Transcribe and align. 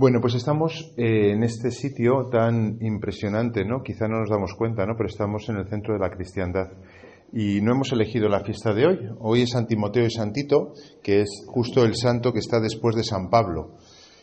Bueno, 0.00 0.20
pues 0.20 0.36
estamos 0.36 0.94
eh, 0.96 1.32
en 1.32 1.42
este 1.42 1.72
sitio 1.72 2.26
tan 2.30 2.78
impresionante, 2.80 3.64
¿no? 3.64 3.82
Quizá 3.82 4.06
no 4.06 4.20
nos 4.20 4.30
damos 4.30 4.54
cuenta, 4.54 4.86
¿no? 4.86 4.94
Pero 4.96 5.08
estamos 5.08 5.48
en 5.48 5.56
el 5.56 5.68
centro 5.68 5.92
de 5.92 5.98
la 5.98 6.08
cristiandad. 6.08 6.68
Y 7.32 7.60
no 7.62 7.72
hemos 7.72 7.90
elegido 7.90 8.28
la 8.28 8.44
fiesta 8.44 8.72
de 8.72 8.86
hoy. 8.86 8.98
Hoy 9.18 9.42
es 9.42 9.50
San 9.50 9.66
Timoteo 9.66 10.06
y 10.06 10.10
Santito, 10.12 10.72
que 11.02 11.22
es 11.22 11.42
justo 11.48 11.84
el 11.84 11.96
santo 11.96 12.32
que 12.32 12.38
está 12.38 12.60
después 12.60 12.94
de 12.94 13.02
San 13.02 13.28
Pablo. 13.28 13.74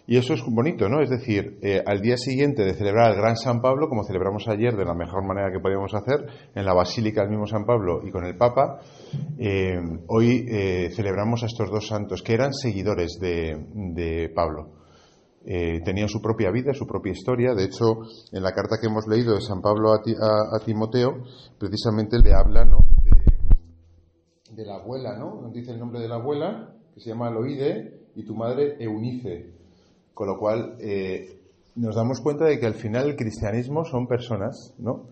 Y 0.07 0.15
eso 0.15 0.33
es 0.33 0.41
bonito, 0.49 0.87
¿no? 0.87 1.01
Es 1.01 1.09
decir, 1.09 1.59
eh, 1.61 1.83
al 1.85 1.99
día 1.99 2.15
siguiente 2.15 2.63
de 2.63 2.73
celebrar 2.73 3.11
el 3.11 3.17
Gran 3.17 3.35
San 3.35 3.59
Pablo, 3.59 3.89
como 3.89 4.05
celebramos 4.05 4.47
ayer 4.47 4.77
de 4.77 4.85
la 4.85 4.93
mejor 4.93 5.27
manera 5.27 5.51
que 5.51 5.59
podíamos 5.59 5.93
hacer, 5.93 6.25
en 6.55 6.63
la 6.63 6.73
Basílica 6.73 7.19
del 7.19 7.31
mismo 7.31 7.47
San 7.47 7.65
Pablo 7.65 7.99
y 8.01 8.11
con 8.11 8.23
el 8.23 8.37
Papa, 8.37 8.79
eh, 9.37 9.77
hoy 10.07 10.47
celebramos 10.95 11.43
a 11.43 11.47
estos 11.47 11.69
dos 11.69 11.85
santos 11.85 12.23
que 12.23 12.33
eran 12.33 12.53
seguidores 12.53 13.19
de 13.19 14.31
Pablo. 14.33 14.84
Eh, 15.47 15.81
tenían 15.85 16.09
su 16.09 16.21
propia 16.21 16.49
vida, 16.49 16.73
su 16.73 16.87
propia 16.87 17.11
historia. 17.11 17.53
De 17.53 17.65
hecho, 17.65 17.99
en 18.31 18.41
la 18.41 18.51
carta 18.51 18.77
que 18.81 18.87
hemos 18.87 19.07
leído 19.07 19.35
de 19.35 19.41
San 19.41 19.61
Pablo 19.61 19.93
a, 19.93 20.59
Timoteo, 20.65 21.23
precisamente 21.59 22.17
le 22.17 22.33
habla 22.33 22.65
¿no? 22.65 22.87
de, 24.51 24.65
la 24.65 24.75
abuela, 24.77 25.17
¿no? 25.17 25.47
Dice 25.53 25.71
el 25.71 25.79
nombre 25.79 25.99
de 25.99 26.07
la 26.07 26.15
abuela, 26.15 26.73
que 26.95 26.99
se 26.99 27.09
llama 27.09 27.29
Loide, 27.29 28.07
y 28.15 28.25
tu 28.25 28.35
madre 28.35 28.77
Eunice. 28.79 29.53
Con 30.15 30.27
lo 30.27 30.39
cual, 30.39 30.77
eh, 30.79 31.41
nos 31.75 31.95
damos 31.95 32.21
cuenta 32.21 32.45
de 32.45 32.59
que 32.59 32.65
al 32.65 32.73
final 32.73 33.09
el 33.09 33.15
cristianismo 33.15 33.83
son 33.85 34.07
personas, 34.07 34.73
¿no? 34.79 35.09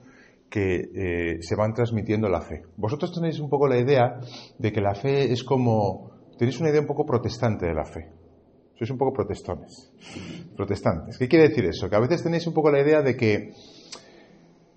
que 0.50 0.76
eh, 0.96 1.42
se 1.42 1.56
van 1.56 1.74
transmitiendo 1.74 2.30
la 2.30 2.42
fe. 2.42 2.64
Vosotros 2.78 3.12
tenéis 3.14 3.40
un 3.40 3.50
poco 3.50 3.68
la 3.68 3.80
idea 3.80 4.20
de 4.58 4.72
que 4.72 4.82
la 4.82 4.96
fe 4.96 5.32
es 5.32 5.44
como, 5.44 6.12
tenéis 6.38 6.60
una 6.60 6.70
idea 6.70 6.82
un 6.82 6.88
poco 6.88 7.06
protestante 7.06 7.66
de 7.66 7.74
la 7.74 7.86
fe. 7.86 8.23
Sois 8.78 8.90
un 8.90 8.98
poco 8.98 9.14
protestones. 9.14 9.92
Protestantes. 10.56 11.18
¿Qué 11.18 11.28
quiere 11.28 11.50
decir 11.50 11.66
eso? 11.66 11.90
Que 11.90 11.96
a 11.96 12.00
veces 12.00 12.24
tenéis 12.24 12.48
un 12.48 12.54
poco 12.54 12.72
la 12.72 12.82
idea 12.82 13.02
de 13.02 13.16
que 13.16 13.54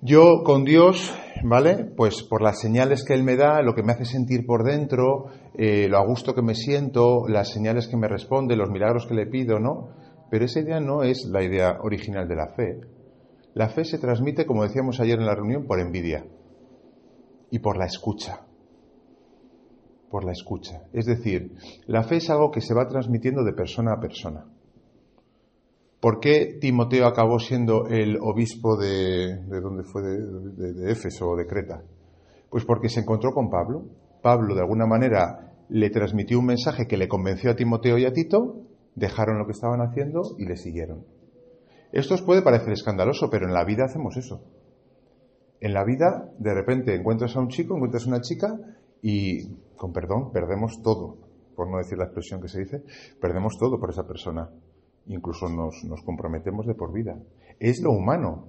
yo 0.03 0.43
con 0.45 0.65
Dios, 0.65 1.15
¿vale? 1.43 1.84
Pues 1.97 2.23
por 2.23 2.43
las 2.43 2.61
señales 2.61 3.05
que 3.05 3.15
Él 3.15 3.25
me 3.25 3.37
da, 3.37 3.62
lo 3.62 3.75
que 3.75 3.83
me 3.83 3.93
hace 3.93 4.05
sentir 4.05 4.45
por 4.45 4.65
dentro, 4.65 5.27
eh, 5.55 5.89
lo 5.89 5.98
a 5.98 6.06
gusto 6.06 6.34
que 6.34 6.43
me 6.43 6.55
siento, 6.55 7.27
las 7.29 7.51
señales 7.51 7.89
que 7.89 7.97
me 7.97 8.09
responde, 8.09 8.56
los 8.56 8.71
milagros 8.71 9.06
que 9.06 9.15
le 9.15 9.27
pido, 9.27 9.59
¿no? 9.59 9.89
Pero 10.31 10.45
esa 10.45 10.61
idea 10.61 10.81
no 10.81 11.03
es 11.03 11.25
la 11.25 11.43
idea 11.43 11.78
original 11.83 12.28
de 12.28 12.37
la 12.37 12.49
fe. 12.49 12.81
La 13.55 13.71
fe 13.71 13.84
se 13.84 13.99
transmite, 13.99 14.45
como 14.45 14.65
decíamos 14.65 15.01
ayer 15.01 15.19
en 15.19 15.27
la 15.27 15.34
reunión, 15.34 15.67
por 15.67 15.81
envidia 15.81 16.27
y 17.51 17.61
por 17.61 17.78
la 17.78 17.87
escucha 17.87 18.47
por 20.17 20.25
la 20.25 20.33
escucha. 20.33 20.81
Es 20.95 21.05
decir, 21.05 21.53
la 21.86 22.03
fe 22.03 22.17
es 22.17 22.31
algo 22.31 22.50
que 22.50 22.62
se 22.62 22.72
va 22.72 22.89
transmitiendo 22.89 23.45
de 23.45 23.53
persona 23.53 23.92
a 23.92 24.00
persona. 24.00 24.47
¿Por 26.00 26.20
qué 26.20 26.56
Timoteo 26.59 27.06
acabó 27.06 27.39
siendo 27.39 27.86
el 27.89 28.17
obispo 28.22 28.78
de, 28.78 29.44
de 29.44 29.61
dónde 29.61 29.83
fue? 29.83 30.00
De, 30.00 30.91
Éfeso 30.91 31.28
o 31.28 31.37
de 31.37 31.47
Creta. 31.47 31.83
Pues 32.48 32.64
porque 32.64 32.89
se 32.89 33.00
encontró 33.00 33.33
con 33.33 33.50
Pablo. 33.50 33.84
Pablo, 34.22 34.55
de 34.55 34.62
alguna 34.62 34.87
manera, 34.87 35.53
le 35.69 35.91
transmitió 35.91 36.39
un 36.39 36.47
mensaje 36.47 36.87
que 36.87 36.97
le 36.97 37.09
convenció 37.09 37.50
a 37.50 37.56
Timoteo 37.56 37.98
y 37.98 38.06
a 38.06 38.12
Tito, 38.14 38.62
dejaron 38.94 39.37
lo 39.39 39.44
que 39.44 39.53
estaban 39.53 39.83
haciendo 39.83 40.22
y 40.39 40.47
le 40.47 40.56
siguieron. 40.56 41.05
Esto 41.92 42.14
os 42.14 42.22
puede 42.22 42.41
parecer 42.41 42.72
escandaloso, 42.72 43.28
pero 43.28 43.47
en 43.47 43.53
la 43.53 43.67
vida 43.67 43.84
hacemos 43.84 44.17
eso. 44.17 44.41
En 45.61 45.75
la 45.75 45.84
vida, 45.84 46.31
de 46.39 46.55
repente, 46.55 46.94
encuentras 46.94 47.37
a 47.37 47.41
un 47.41 47.48
chico, 47.48 47.77
encuentras 47.77 48.06
a 48.06 48.09
una 48.09 48.22
chica 48.22 48.59
y, 49.03 49.66
con 49.77 49.93
perdón, 49.93 50.31
perdemos 50.33 50.81
todo, 50.83 51.19
por 51.55 51.71
no 51.71 51.79
decir 51.79 51.99
la 51.99 52.05
expresión 52.05 52.41
que 52.41 52.49
se 52.49 52.61
dice, 52.61 52.83
perdemos 53.21 53.57
todo 53.59 53.79
por 53.79 53.91
esa 53.91 54.07
persona. 54.07 54.51
Incluso 55.07 55.49
nos, 55.49 55.85
nos 55.85 56.03
comprometemos 56.03 56.67
de 56.67 56.75
por 56.75 56.93
vida. 56.93 57.17
Es 57.61 57.81
lo 57.81 57.93
humano. 57.93 58.49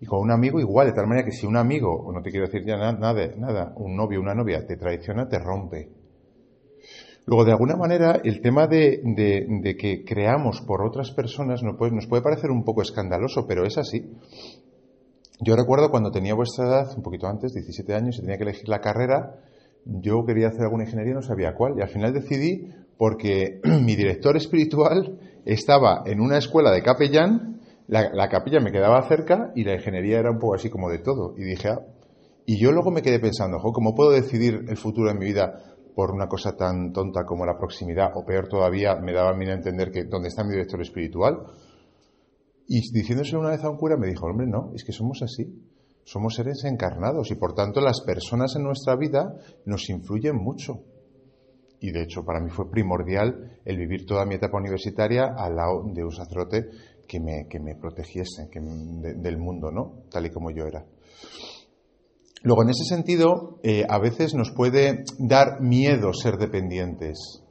Y 0.00 0.06
con 0.06 0.20
un 0.20 0.30
amigo 0.30 0.60
igual, 0.60 0.86
de 0.86 0.92
tal 0.94 1.06
manera 1.06 1.26
que 1.26 1.32
si 1.32 1.46
un 1.46 1.56
amigo, 1.56 1.94
o 1.94 2.12
no 2.12 2.22
te 2.22 2.30
quiero 2.30 2.46
decir 2.46 2.64
ya 2.64 2.76
nada, 2.76 3.12
nada, 3.36 3.74
un 3.76 3.96
novio, 3.96 4.20
una 4.20 4.34
novia, 4.34 4.64
te 4.66 4.76
traiciona, 4.76 5.28
te 5.28 5.38
rompe. 5.38 5.90
Luego, 7.26 7.44
de 7.44 7.52
alguna 7.52 7.76
manera, 7.76 8.20
el 8.24 8.40
tema 8.40 8.66
de, 8.66 9.02
de, 9.04 9.76
que 9.76 10.04
creamos 10.04 10.62
por 10.62 10.82
otras 10.82 11.12
personas 11.12 11.62
nos 11.62 11.76
puede, 11.76 11.92
nos 11.92 12.06
puede 12.06 12.22
parecer 12.22 12.50
un 12.50 12.64
poco 12.64 12.82
escandaloso, 12.82 13.46
pero 13.46 13.64
es 13.66 13.76
así. 13.76 14.10
Yo 15.40 15.54
recuerdo 15.54 15.90
cuando 15.90 16.10
tenía 16.10 16.34
vuestra 16.34 16.66
edad, 16.66 16.96
un 16.96 17.02
poquito 17.02 17.26
antes, 17.26 17.52
17 17.52 17.94
años, 17.94 18.16
y 18.16 18.22
tenía 18.22 18.36
que 18.36 18.44
elegir 18.44 18.68
la 18.68 18.80
carrera, 18.80 19.36
yo 19.84 20.24
quería 20.24 20.48
hacer 20.48 20.62
alguna 20.62 20.84
ingeniería, 20.84 21.14
no 21.14 21.22
sabía 21.22 21.54
cuál. 21.54 21.74
Y 21.78 21.82
al 21.82 21.88
final 21.88 22.12
decidí 22.12 22.68
porque 22.96 23.60
mi 23.64 23.96
director 23.96 24.36
espiritual 24.36 25.18
estaba 25.44 26.02
en 26.06 26.20
una 26.20 26.38
escuela 26.38 26.70
de 26.70 26.82
capellán, 26.82 27.60
la, 27.86 28.28
capilla 28.28 28.60
me 28.60 28.70
quedaba 28.70 29.02
cerca 29.08 29.50
y 29.56 29.64
la 29.64 29.74
ingeniería 29.74 30.20
era 30.20 30.30
un 30.30 30.38
poco 30.38 30.54
así 30.54 30.70
como 30.70 30.88
de 30.90 30.98
todo. 30.98 31.34
Y 31.36 31.42
dije, 31.42 31.70
ah. 31.70 31.80
y 32.46 32.60
yo 32.60 32.70
luego 32.70 32.92
me 32.92 33.02
quedé 33.02 33.18
pensando, 33.18 33.58
¿cómo 33.58 33.94
puedo 33.94 34.12
decidir 34.12 34.64
el 34.68 34.76
futuro 34.76 35.08
de 35.08 35.18
mi 35.18 35.24
vida 35.24 35.60
por 35.96 36.12
una 36.12 36.28
cosa 36.28 36.56
tan 36.56 36.92
tonta 36.92 37.24
como 37.24 37.44
la 37.44 37.58
proximidad? 37.58 38.12
O 38.14 38.24
peor 38.24 38.48
todavía, 38.48 38.94
me 38.96 39.12
daba 39.12 39.30
a 39.30 39.52
entender 39.52 39.90
que 39.90 40.04
dónde 40.04 40.28
está 40.28 40.44
mi 40.44 40.50
director 40.50 40.80
espiritual. 40.80 41.38
Y 42.68 42.92
diciéndose 42.92 43.36
una 43.36 43.50
vez 43.50 43.64
a 43.64 43.70
un 43.70 43.76
cura 43.76 43.96
me 43.96 44.06
dijo, 44.06 44.26
hombre, 44.26 44.46
no, 44.46 44.70
es 44.76 44.84
que 44.84 44.92
somos 44.92 45.20
así. 45.22 45.52
Somos 46.04 46.34
seres 46.34 46.64
encarnados 46.64 47.30
y 47.30 47.34
por 47.36 47.54
tanto 47.54 47.80
las 47.80 48.00
personas 48.02 48.56
en 48.56 48.64
nuestra 48.64 48.96
vida 48.96 49.34
nos 49.64 49.88
influyen 49.90 50.36
mucho. 50.36 50.84
Y 51.80 51.92
de 51.92 52.02
hecho 52.02 52.24
para 52.24 52.40
mí 52.40 52.50
fue 52.50 52.70
primordial 52.70 53.60
el 53.64 53.76
vivir 53.78 54.06
toda 54.06 54.26
mi 54.26 54.34
etapa 54.34 54.58
universitaria 54.58 55.34
al 55.36 55.56
lado 55.56 55.84
de 55.92 56.04
un 56.04 56.12
sacerdote 56.12 56.66
que 57.06 57.20
me, 57.20 57.46
que 57.48 57.58
me 57.58 57.74
protegiese 57.74 58.48
del 58.52 59.38
mundo, 59.38 59.70
¿no? 59.70 60.04
Tal 60.10 60.26
y 60.26 60.30
como 60.30 60.50
yo 60.50 60.66
era. 60.66 60.84
Luego, 62.42 62.62
en 62.62 62.70
ese 62.70 62.84
sentido, 62.84 63.58
eh, 63.62 63.84
a 63.88 63.98
veces 63.98 64.34
nos 64.34 64.50
puede 64.50 65.04
dar 65.18 65.60
miedo 65.60 66.12
ser 66.14 66.36
dependientes. 66.38 67.42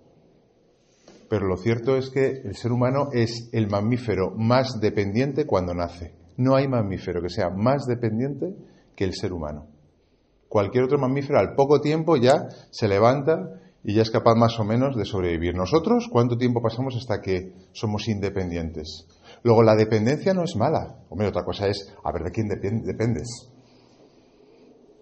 Pero 1.29 1.45
lo 1.45 1.57
cierto 1.57 1.95
es 1.95 2.09
que 2.09 2.41
el 2.43 2.55
ser 2.55 2.71
humano 2.71 3.09
es 3.13 3.49
el 3.51 3.67
mamífero 3.67 4.31
más 4.35 4.79
dependiente 4.79 5.45
cuando 5.45 5.75
nace. 5.75 6.15
No 6.39 6.55
hay 6.55 6.69
mamífero 6.69 7.21
que 7.21 7.27
sea 7.27 7.49
más 7.49 7.85
dependiente 7.85 8.55
que 8.95 9.03
el 9.03 9.13
ser 9.13 9.33
humano. 9.33 9.67
Cualquier 10.47 10.85
otro 10.85 10.97
mamífero 10.97 11.37
al 11.37 11.53
poco 11.53 11.81
tiempo 11.81 12.15
ya 12.15 12.47
se 12.71 12.87
levanta 12.87 13.59
y 13.83 13.95
ya 13.95 14.03
es 14.03 14.09
capaz 14.09 14.35
más 14.35 14.57
o 14.57 14.63
menos 14.63 14.95
de 14.95 15.03
sobrevivir. 15.03 15.53
Nosotros, 15.53 16.07
¿cuánto 16.09 16.37
tiempo 16.37 16.61
pasamos 16.61 16.95
hasta 16.95 17.19
que 17.19 17.51
somos 17.73 18.07
independientes? 18.07 19.05
Luego, 19.43 19.63
la 19.63 19.75
dependencia 19.75 20.33
no 20.33 20.45
es 20.45 20.55
mala. 20.55 20.95
Hombre, 21.09 21.27
otra 21.27 21.43
cosa 21.43 21.67
es, 21.67 21.93
a 22.05 22.11
ver, 22.13 22.23
¿de 22.23 22.31
quién 22.31 22.47
dependes? 22.47 23.49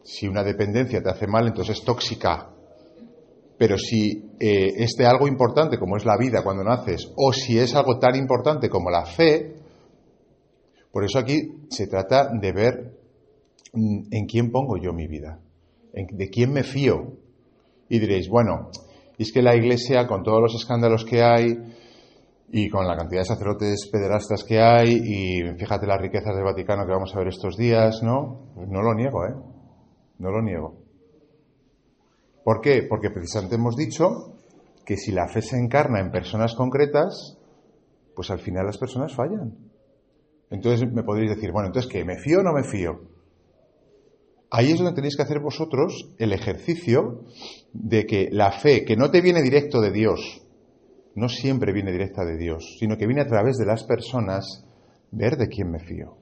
Si 0.04 0.28
una 0.28 0.42
dependencia 0.42 1.04
te 1.04 1.10
hace 1.12 1.28
mal, 1.28 1.46
entonces 1.46 1.78
es 1.78 1.86
tóxica. 1.86 2.50
Pero 3.60 3.78
si 3.78 4.32
eh, 4.40 4.74
es 4.76 4.96
de 4.98 5.06
algo 5.06 5.28
importante 5.28 5.78
como 5.78 5.98
es 5.98 6.06
la 6.06 6.18
vida 6.18 6.44
cuando 6.44 6.64
naces, 6.64 7.12
o 7.16 7.32
si 7.32 7.60
es 7.60 7.76
algo 7.76 8.00
tan 8.00 8.16
importante 8.16 8.70
como 8.70 8.90
la 8.90 9.06
fe, 9.06 9.67
por 10.98 11.06
eso 11.06 11.20
aquí 11.20 11.68
se 11.70 11.86
trata 11.86 12.32
de 12.34 12.52
ver 12.52 12.98
mm, 13.72 14.08
en 14.10 14.26
quién 14.26 14.50
pongo 14.50 14.78
yo 14.78 14.94
mi 14.94 15.06
vida, 15.06 15.40
de 15.94 16.30
quién 16.32 16.52
me 16.52 16.64
fío. 16.64 17.14
Y 17.88 18.00
diréis, 18.00 18.28
bueno, 18.28 18.72
es 19.16 19.32
que 19.32 19.44
la 19.44 19.56
Iglesia, 19.56 20.08
con 20.08 20.24
todos 20.24 20.42
los 20.42 20.56
escándalos 20.56 21.06
que 21.06 21.22
hay 21.22 21.56
y 22.52 22.68
con 22.70 22.88
la 22.88 22.98
cantidad 22.98 23.22
de 23.22 23.26
sacerdotes 23.26 23.88
pederastas 23.92 24.44
que 24.44 24.60
hay, 24.60 24.90
y 24.96 25.44
fíjate 25.56 25.86
las 25.86 26.02
riquezas 26.02 26.34
del 26.34 26.44
Vaticano 26.44 26.88
que 26.88 26.94
vamos 26.94 27.14
a 27.14 27.20
ver 27.20 27.28
estos 27.28 27.58
días, 27.58 28.02
¿no? 28.02 28.48
No 28.56 28.82
lo 28.82 28.96
niego, 28.96 29.24
¿eh? 29.24 29.36
No 30.18 30.32
lo 30.32 30.42
niego. 30.42 30.80
¿Por 32.44 32.60
qué? 32.60 32.88
Porque 32.90 33.12
precisamente 33.12 33.54
hemos 33.54 33.76
dicho 33.76 34.34
que 34.84 34.98
si 34.98 35.12
la 35.12 35.28
fe 35.28 35.44
se 35.44 35.60
encarna 35.60 36.00
en 36.00 36.10
personas 36.10 36.56
concretas, 36.56 37.38
pues 38.16 38.32
al 38.32 38.40
final 38.40 38.66
las 38.66 38.80
personas 38.80 39.14
fallan. 39.14 39.67
Entonces 40.50 40.92
me 40.92 41.04
podréis 41.04 41.36
decir, 41.36 41.52
bueno, 41.52 41.68
entonces 41.68 41.92
¿qué? 41.92 42.06
¿Me 42.06 42.18
fío 42.18 42.40
o 42.40 42.44
no 42.44 42.54
me 42.54 42.64
fío? 42.64 43.02
Ahí 44.50 44.72
es 44.72 44.78
donde 44.78 44.94
tenéis 44.94 45.18
que 45.18 45.24
hacer 45.24 45.40
vosotros 45.42 46.14
el 46.18 46.32
ejercicio 46.32 47.26
de 47.74 48.06
que 48.06 48.30
la 48.32 48.52
fe, 48.52 48.86
que 48.86 48.96
no 48.96 49.12
te 49.12 49.22
viene 49.22 49.42
directo 49.42 49.82
de 49.82 49.92
Dios, 49.92 50.42
no 51.16 51.28
siempre 51.28 51.74
viene 51.74 51.92
directa 51.92 52.24
de 52.24 52.38
Dios, 52.38 52.78
sino 52.80 52.98
que 52.98 53.08
viene 53.08 53.22
a 53.22 53.28
través 53.28 53.58
de 53.58 53.66
las 53.66 53.84
personas, 53.84 54.66
ver 55.12 55.36
de 55.36 55.48
quién 55.48 55.70
me 55.70 55.80
fío. 55.80 56.18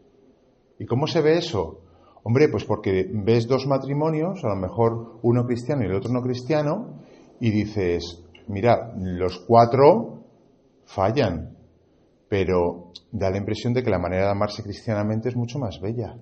¿Y 0.79 0.85
cómo 0.85 1.05
se 1.05 1.21
ve 1.21 1.37
eso? 1.37 1.81
Hombre, 2.23 2.49
pues 2.49 2.65
porque 2.65 3.07
ves 3.13 3.47
dos 3.47 3.67
matrimonios, 3.67 4.43
a 4.43 4.47
lo 4.47 4.55
mejor 4.55 5.19
uno 5.21 5.45
cristiano 5.45 5.83
y 5.83 5.85
el 5.85 5.95
otro 5.95 6.11
no 6.11 6.21
cristiano, 6.21 7.01
y 7.39 7.51
dices, 7.51 8.23
mira, 8.47 8.93
los 8.97 9.39
cuatro 9.47 10.23
fallan, 10.85 11.54
pero 12.35 12.91
da 13.13 13.29
la 13.29 13.37
impresión 13.37 13.73
de 13.73 13.81
que 13.81 13.89
la 13.89 13.97
manera 13.97 14.25
de 14.25 14.31
amarse 14.31 14.61
cristianamente 14.61 15.29
es 15.29 15.37
mucho 15.37 15.57
más 15.57 15.79
bella. 15.79 16.17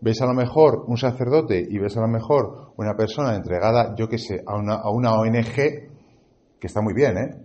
Ves 0.00 0.22
a 0.22 0.26
lo 0.26 0.32
mejor 0.32 0.84
un 0.86 0.96
sacerdote 0.96 1.58
y 1.58 1.76
ves 1.76 1.96
a 1.96 2.02
lo 2.02 2.06
mejor 2.06 2.72
una 2.76 2.94
persona 2.94 3.34
entregada, 3.34 3.96
yo 3.96 4.08
qué 4.08 4.16
sé, 4.16 4.44
a 4.46 4.54
una, 4.54 4.74
a 4.74 4.90
una 4.92 5.18
ONG, 5.18 5.56
que 5.56 6.66
está 6.68 6.82
muy 6.82 6.94
bien, 6.94 7.18
¿eh? 7.18 7.36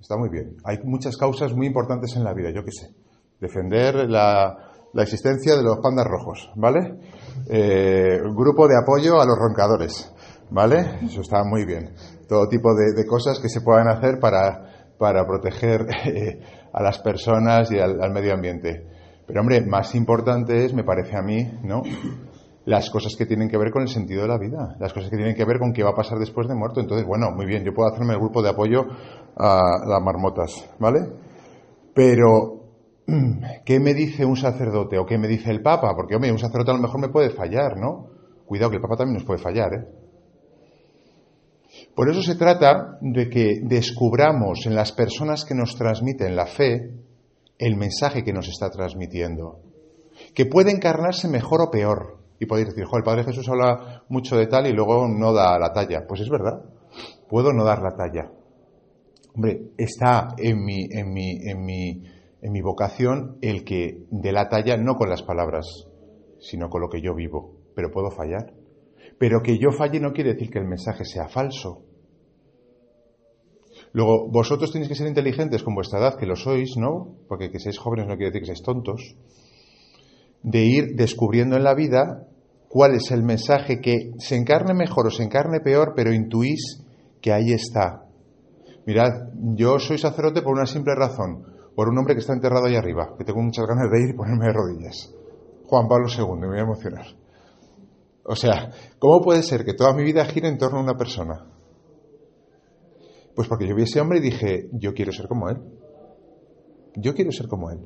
Está 0.00 0.16
muy 0.16 0.28
bien. 0.28 0.56
Hay 0.64 0.78
muchas 0.82 1.16
causas 1.16 1.54
muy 1.54 1.68
importantes 1.68 2.16
en 2.16 2.24
la 2.24 2.34
vida, 2.34 2.50
yo 2.50 2.64
qué 2.64 2.72
sé. 2.72 2.96
Defender 3.40 4.10
la, 4.10 4.56
existencia 4.94 5.54
de 5.54 5.62
los 5.62 5.78
pandas 5.78 6.08
rojos, 6.08 6.50
¿vale? 6.56 6.98
Eh, 7.48 8.18
grupo 8.34 8.66
de 8.66 8.74
apoyo 8.76 9.20
a 9.20 9.24
los 9.24 9.38
roncadores, 9.38 10.12
¿vale? 10.50 10.98
Eso 11.04 11.20
está 11.20 11.44
muy 11.44 11.64
bien. 11.64 11.94
Todo 12.28 12.48
tipo 12.48 12.70
de, 12.74 13.06
cosas 13.06 13.38
que 13.38 13.48
se 13.48 13.60
puedan 13.60 13.86
hacer 13.86 14.18
para, 14.18 14.79
para 15.00 15.26
proteger 15.26 15.86
eh, 16.04 16.40
a 16.72 16.82
las 16.82 16.98
personas 16.98 17.72
y 17.72 17.78
al, 17.78 18.00
al 18.02 18.12
medio 18.12 18.34
ambiente. 18.34 18.86
Pero 19.26 19.40
hombre, 19.40 19.62
más 19.62 19.94
importante 19.94 20.66
es, 20.66 20.74
me 20.74 20.84
parece 20.84 21.16
a 21.16 21.22
mí, 21.22 21.50
¿no? 21.64 21.82
las 22.66 22.90
cosas 22.90 23.16
que 23.16 23.24
tienen 23.24 23.48
que 23.48 23.56
ver 23.56 23.70
con 23.70 23.82
el 23.82 23.88
sentido 23.88 24.22
de 24.22 24.28
la 24.28 24.38
vida, 24.38 24.76
las 24.78 24.92
cosas 24.92 25.10
que 25.10 25.16
tienen 25.16 25.34
que 25.34 25.44
ver 25.44 25.58
con 25.58 25.72
qué 25.72 25.82
va 25.82 25.90
a 25.90 25.94
pasar 25.94 26.18
después 26.18 26.46
de 26.46 26.54
muerto. 26.54 26.80
Entonces, 26.80 27.06
bueno, 27.06 27.30
muy 27.34 27.46
bien, 27.46 27.64
yo 27.64 27.72
puedo 27.72 27.88
hacerme 27.88 28.12
el 28.12 28.20
grupo 28.20 28.42
de 28.42 28.50
apoyo 28.50 28.82
a 29.36 29.78
las 29.86 30.02
marmotas, 30.02 30.68
¿vale? 30.78 31.00
Pero, 31.94 32.60
¿qué 33.64 33.80
me 33.80 33.94
dice 33.94 34.24
un 34.24 34.36
sacerdote 34.36 34.98
o 34.98 35.06
qué 35.06 35.16
me 35.18 35.26
dice 35.26 35.50
el 35.50 35.62
Papa? 35.62 35.94
Porque, 35.96 36.14
hombre, 36.14 36.30
un 36.30 36.38
sacerdote 36.38 36.72
a 36.72 36.74
lo 36.74 36.82
mejor 36.82 37.00
me 37.00 37.08
puede 37.08 37.30
fallar, 37.30 37.78
¿no? 37.78 38.08
Cuidado, 38.46 38.70
que 38.70 38.76
el 38.76 38.82
Papa 38.82 38.96
también 38.96 39.14
nos 39.14 39.24
puede 39.24 39.40
fallar, 39.40 39.72
¿eh? 39.74 39.86
Por 41.94 42.08
eso 42.08 42.22
se 42.22 42.36
trata 42.36 42.98
de 43.00 43.28
que 43.28 43.60
descubramos 43.62 44.66
en 44.66 44.74
las 44.74 44.92
personas 44.92 45.44
que 45.44 45.54
nos 45.54 45.76
transmiten 45.76 46.36
la 46.36 46.46
fe 46.46 46.94
el 47.58 47.76
mensaje 47.76 48.24
que 48.24 48.32
nos 48.32 48.48
está 48.48 48.70
transmitiendo, 48.70 49.60
que 50.34 50.46
puede 50.46 50.70
encarnarse 50.70 51.28
mejor 51.28 51.60
o 51.60 51.70
peor, 51.70 52.18
y 52.38 52.46
podéis 52.46 52.68
decir, 52.68 52.84
el 52.90 53.02
Padre 53.02 53.24
Jesús 53.24 53.46
habla 53.50 54.02
mucho 54.08 54.36
de 54.36 54.46
tal 54.46 54.66
y 54.66 54.72
luego 54.72 55.06
no 55.06 55.34
da 55.34 55.58
la 55.58 55.74
talla. 55.74 56.06
Pues 56.08 56.22
es 56.22 56.30
verdad, 56.30 56.64
puedo 57.28 57.52
no 57.52 57.64
dar 57.64 57.82
la 57.82 57.94
talla. 57.94 58.32
Hombre, 59.34 59.72
está 59.76 60.28
en 60.38 60.64
mi, 60.64 60.88
en 60.90 61.12
mi, 61.12 61.36
en 61.46 61.62
mi, 61.62 62.02
en 62.40 62.52
mi 62.52 62.62
vocación 62.62 63.36
el 63.42 63.62
que 63.62 64.06
dé 64.10 64.32
la 64.32 64.48
talla 64.48 64.78
no 64.78 64.94
con 64.94 65.10
las 65.10 65.22
palabras, 65.22 65.66
sino 66.40 66.70
con 66.70 66.80
lo 66.80 66.88
que 66.88 67.02
yo 67.02 67.14
vivo. 67.14 67.58
Pero 67.74 67.90
puedo 67.90 68.10
fallar. 68.10 68.54
Pero 69.20 69.42
que 69.42 69.58
yo 69.58 69.70
falle 69.70 70.00
no 70.00 70.14
quiere 70.14 70.32
decir 70.32 70.48
que 70.48 70.58
el 70.58 70.66
mensaje 70.66 71.04
sea 71.04 71.28
falso. 71.28 71.82
Luego, 73.92 74.30
vosotros 74.30 74.72
tenéis 74.72 74.88
que 74.88 74.94
ser 74.94 75.08
inteligentes 75.08 75.62
con 75.62 75.74
vuestra 75.74 75.98
edad, 76.00 76.16
que 76.16 76.24
lo 76.24 76.36
sois, 76.36 76.78
¿no? 76.78 77.18
Porque 77.28 77.50
que 77.50 77.58
seáis 77.58 77.78
jóvenes 77.78 78.06
no 78.08 78.16
quiere 78.16 78.30
decir 78.30 78.40
que 78.40 78.46
seáis 78.46 78.62
tontos. 78.62 79.14
De 80.42 80.64
ir 80.64 80.96
descubriendo 80.96 81.56
en 81.56 81.64
la 81.64 81.74
vida 81.74 82.28
cuál 82.70 82.94
es 82.94 83.10
el 83.10 83.22
mensaje 83.22 83.82
que 83.82 84.12
se 84.16 84.36
encarne 84.36 84.72
mejor 84.72 85.08
o 85.08 85.10
se 85.10 85.22
encarne 85.22 85.60
peor, 85.60 85.92
pero 85.94 86.14
intuís 86.14 86.80
que 87.20 87.34
ahí 87.34 87.52
está. 87.52 88.06
Mirad, 88.86 89.34
yo 89.54 89.78
soy 89.78 89.98
sacerdote 89.98 90.40
por 90.40 90.54
una 90.54 90.64
simple 90.64 90.94
razón, 90.94 91.44
por 91.76 91.90
un 91.90 91.98
hombre 91.98 92.14
que 92.14 92.20
está 92.20 92.32
enterrado 92.32 92.64
ahí 92.64 92.76
arriba, 92.76 93.16
que 93.18 93.24
tengo 93.24 93.42
muchas 93.42 93.66
ganas 93.66 93.90
de 93.90 94.00
ir 94.00 94.14
y 94.14 94.16
ponerme 94.16 94.46
de 94.46 94.52
rodillas. 94.54 95.14
Juan 95.66 95.88
Pablo 95.88 96.06
II, 96.08 96.40
me 96.40 96.46
voy 96.46 96.58
a 96.58 96.62
emocionar. 96.62 97.19
O 98.30 98.36
sea, 98.36 98.70
¿cómo 98.98 99.20
puede 99.20 99.42
ser 99.42 99.64
que 99.64 99.74
toda 99.74 99.92
mi 99.92 100.04
vida 100.04 100.24
gire 100.24 100.48
en 100.48 100.58
torno 100.58 100.78
a 100.78 100.82
una 100.82 100.96
persona? 100.96 101.46
Pues 103.34 103.48
porque 103.48 103.66
yo 103.66 103.74
vi 103.74 103.82
a 103.82 103.84
ese 103.84 104.00
hombre 104.00 104.18
y 104.18 104.22
dije, 104.22 104.68
yo 104.72 104.92
quiero 104.94 105.12
ser 105.12 105.26
como 105.28 105.48
él. 105.48 105.56
Yo 106.96 107.14
quiero 107.14 107.32
ser 107.32 107.48
como 107.48 107.70
él 107.70 107.80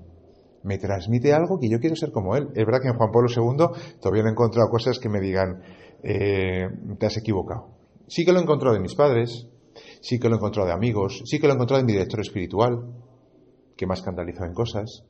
me 0.64 0.78
transmite 0.78 1.32
algo 1.32 1.58
que 1.60 1.68
yo 1.68 1.78
quiero 1.78 1.94
ser 1.94 2.10
como 2.10 2.34
él. 2.36 2.48
Es 2.54 2.64
verdad 2.64 2.80
que 2.82 2.88
en 2.88 2.96
Juan 2.96 3.10
Pablo 3.12 3.28
II 3.28 3.98
todavía 4.00 4.22
no 4.22 4.28
he 4.30 4.32
encontrado 4.32 4.68
cosas 4.70 4.98
que 4.98 5.08
me 5.08 5.20
digan, 5.20 5.62
eh, 6.02 6.66
te 6.98 7.06
has 7.06 7.16
equivocado. 7.18 7.68
Sí 8.08 8.24
que 8.24 8.32
lo 8.32 8.38
he 8.40 8.42
encontrado 8.42 8.74
de 8.74 8.80
mis 8.80 8.94
padres, 8.94 9.46
sí 10.00 10.18
que 10.18 10.28
lo 10.28 10.34
he 10.34 10.38
encontrado 10.38 10.66
de 10.68 10.74
amigos, 10.74 11.22
sí 11.26 11.38
que 11.38 11.46
lo 11.46 11.52
he 11.52 11.56
encontrado 11.56 11.82
de 11.82 11.86
mi 11.86 11.92
director 11.92 12.20
espiritual, 12.20 12.78
que 13.76 13.86
me 13.86 13.92
ha 13.92 13.94
escandalizado 13.94 14.46
en 14.46 14.54
cosas, 14.54 15.04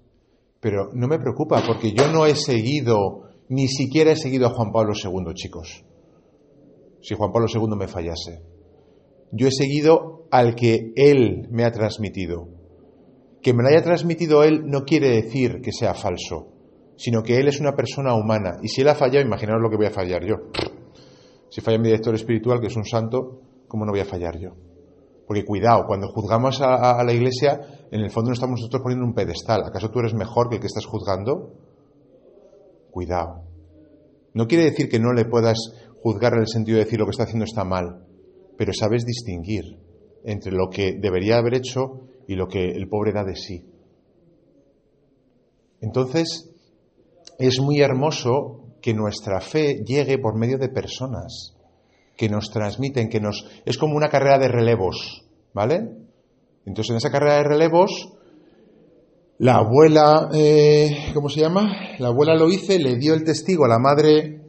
pero 0.60 0.90
no 0.92 1.06
me 1.06 1.18
preocupa 1.18 1.62
porque 1.64 1.92
yo 1.92 2.10
no 2.10 2.26
he 2.26 2.34
seguido, 2.34 3.28
ni 3.48 3.68
siquiera 3.68 4.12
he 4.12 4.16
seguido 4.16 4.46
a 4.46 4.50
Juan 4.50 4.72
Pablo 4.72 4.92
II, 4.94 5.34
chicos. 5.34 5.84
Si 7.00 7.14
Juan 7.14 7.32
Pablo 7.32 7.46
II 7.52 7.76
me 7.76 7.88
fallase. 7.88 8.42
Yo 9.32 9.48
he 9.48 9.52
seguido 9.52 10.26
al 10.30 10.54
que 10.54 10.92
él 10.96 11.48
me 11.50 11.64
ha 11.64 11.70
transmitido, 11.70 12.48
que 13.42 13.52
me 13.52 13.62
lo 13.62 13.68
haya 13.68 13.82
transmitido 13.82 14.42
él 14.42 14.62
no 14.66 14.84
quiere 14.84 15.10
decir 15.10 15.60
que 15.60 15.72
sea 15.72 15.94
falso, 15.94 16.48
sino 16.96 17.22
que 17.22 17.38
él 17.38 17.48
es 17.48 17.60
una 17.60 17.74
persona 17.74 18.14
humana. 18.14 18.58
Y 18.62 18.68
si 18.68 18.80
él 18.80 18.88
ha 18.88 18.94
fallado, 18.94 19.26
imaginaos 19.26 19.60
lo 19.60 19.68
que 19.68 19.76
voy 19.76 19.86
a 19.86 19.90
fallar 19.90 20.24
yo. 20.24 20.36
Si 21.50 21.60
falla 21.60 21.78
mi 21.78 21.88
director 21.88 22.14
espiritual, 22.14 22.60
que 22.60 22.68
es 22.68 22.76
un 22.76 22.84
santo, 22.84 23.42
¿cómo 23.68 23.84
no 23.84 23.92
voy 23.92 24.00
a 24.00 24.04
fallar 24.04 24.38
yo? 24.38 24.50
Porque 25.26 25.44
cuidado, 25.44 25.84
cuando 25.86 26.08
juzgamos 26.08 26.60
a, 26.60 27.02
la 27.02 27.12
iglesia, 27.12 27.60
en 27.90 28.00
el 28.00 28.10
fondo 28.10 28.30
no 28.30 28.34
estamos 28.34 28.60
nosotros 28.60 28.82
poniendo 28.82 29.06
un 29.06 29.14
pedestal. 29.14 29.62
¿Acaso 29.64 29.90
tú 29.90 30.00
eres 30.00 30.14
mejor 30.14 30.48
que 30.48 30.56
el 30.56 30.60
que 30.60 30.66
estás 30.66 30.86
juzgando? 30.86 31.52
Cuidado. 32.94 33.42
No 34.34 34.46
quiere 34.46 34.66
decir 34.66 34.88
que 34.88 35.00
no 35.00 35.12
le 35.12 35.24
puedas 35.24 35.58
juzgar 36.00 36.34
en 36.34 36.42
el 36.42 36.46
sentido 36.46 36.78
de 36.78 36.84
decir 36.84 37.00
lo 37.00 37.06
que 37.06 37.10
está 37.10 37.24
haciendo 37.24 37.44
está 37.44 37.64
mal, 37.64 38.06
pero 38.56 38.72
sabes 38.72 39.04
distinguir 39.04 39.64
entre 40.22 40.52
lo 40.52 40.70
que 40.70 40.92
debería 40.92 41.38
haber 41.38 41.54
hecho 41.54 42.06
y 42.28 42.36
lo 42.36 42.46
que 42.46 42.70
el 42.70 42.88
pobre 42.88 43.10
da 43.12 43.24
de 43.24 43.34
sí. 43.34 43.64
Entonces, 45.80 46.54
es 47.40 47.58
muy 47.58 47.80
hermoso 47.80 48.76
que 48.80 48.94
nuestra 48.94 49.40
fe 49.40 49.82
llegue 49.84 50.18
por 50.18 50.38
medio 50.38 50.56
de 50.56 50.68
personas 50.68 51.56
que 52.16 52.28
nos 52.28 52.48
transmiten, 52.52 53.08
que 53.08 53.18
nos... 53.18 53.44
Es 53.64 53.76
como 53.76 53.96
una 53.96 54.08
carrera 54.08 54.38
de 54.38 54.46
relevos, 54.46 55.26
¿vale? 55.52 55.96
Entonces, 56.64 56.92
en 56.92 56.96
esa 56.98 57.10
carrera 57.10 57.38
de 57.38 57.48
relevos, 57.48 58.13
la 59.38 59.56
abuela, 59.56 60.30
eh, 60.32 61.10
¿cómo 61.12 61.28
se 61.28 61.40
llama? 61.40 61.72
La 61.98 62.08
abuela 62.08 62.34
lo 62.34 62.48
hice, 62.50 62.78
le 62.78 62.96
dio 62.96 63.14
el 63.14 63.24
testigo 63.24 63.64
a 63.64 63.68
la 63.68 63.78
madre 63.78 64.40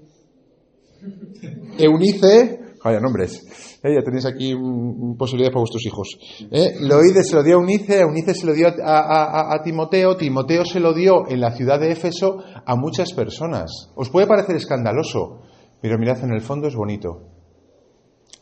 Eunice, 1.78 2.60
vaya 2.84 3.00
nombres, 3.00 3.80
eh, 3.84 3.94
ya 3.94 4.04
tenéis 4.04 4.26
aquí 4.26 4.54
un, 4.54 5.16
posibilidad 5.18 5.52
para 5.52 5.62
vuestros 5.62 5.86
hijos. 5.86 6.18
Eh, 6.52 6.76
Loide 6.80 7.24
se 7.24 7.36
lo 7.36 7.44
dio 7.44 7.56
a 7.56 7.60
Unice, 7.60 8.06
Unice 8.06 8.34
se 8.34 8.46
lo 8.46 8.54
dio 8.54 8.68
a, 8.68 9.62
Timoteo, 9.64 10.16
Timoteo 10.18 10.66
se 10.66 10.80
lo 10.80 10.94
dio 10.94 11.28
en 11.28 11.42
la 11.42 11.52
ciudad 11.52 11.80
de 11.80 11.92
Éfeso 11.92 12.44
a 12.66 12.76
muchas 12.76 13.14
personas. 13.14 13.92
Os 13.96 14.10
puede 14.10 14.28
parecer 14.28 14.56
escandaloso, 14.56 15.42
pero 15.82 15.98
mirad, 15.98 16.24
en 16.24 16.32
el 16.32 16.42
fondo 16.42 16.68
es 16.68 16.76
bonito. 16.76 17.30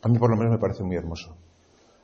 A 0.01 0.09
mí 0.09 0.17
por 0.19 0.29
lo 0.29 0.37
menos 0.37 0.51
me 0.51 0.59
parece 0.59 0.83
muy 0.83 0.95
hermoso. 0.95 1.37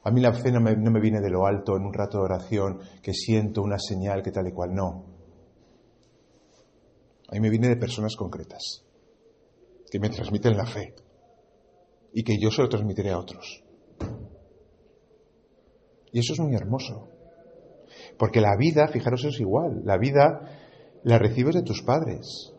A 0.04 0.12
mí 0.12 0.22
la 0.22 0.34
fe 0.34 0.52
no 0.52 0.62
me, 0.62 0.76
no 0.76 0.92
me 0.92 1.02
viene 1.02 1.20
de 1.20 1.30
lo 1.30 1.46
alto 1.46 1.76
en 1.76 1.84
un 1.84 1.94
rato 1.94 2.20
de 2.20 2.24
oración, 2.24 2.80
que 3.02 3.14
siento 3.14 3.62
una 3.62 3.78
señal, 3.78 4.24
que 4.24 4.32
tal 4.32 4.48
y 4.48 4.54
cual. 4.54 4.74
No. 4.74 5.06
A 7.28 7.34
mí 7.34 7.40
me 7.42 7.50
viene 7.50 7.68
de 7.68 7.76
personas 7.76 8.16
concretas, 8.16 8.84
que 9.92 10.00
me 10.00 10.10
transmiten 10.10 10.58
la 10.58 10.66
fe 10.66 10.96
y 12.14 12.24
que 12.24 12.40
yo 12.40 12.50
se 12.50 12.62
lo 12.62 12.70
transmitiré 12.70 13.12
a 13.12 13.20
otros. 13.20 13.64
Y 16.12 16.20
eso 16.20 16.34
es 16.34 16.40
muy 16.40 16.56
hermoso. 16.56 17.08
Porque 18.18 18.42
la 18.42 18.56
vida, 18.58 18.88
fijaros, 18.88 19.26
es 19.26 19.40
igual. 19.40 19.82
La 19.84 19.98
vida 19.98 20.42
la 21.04 21.20
recibes 21.20 21.56
de 21.56 21.62
tus 21.62 21.84
padres. 21.84 22.54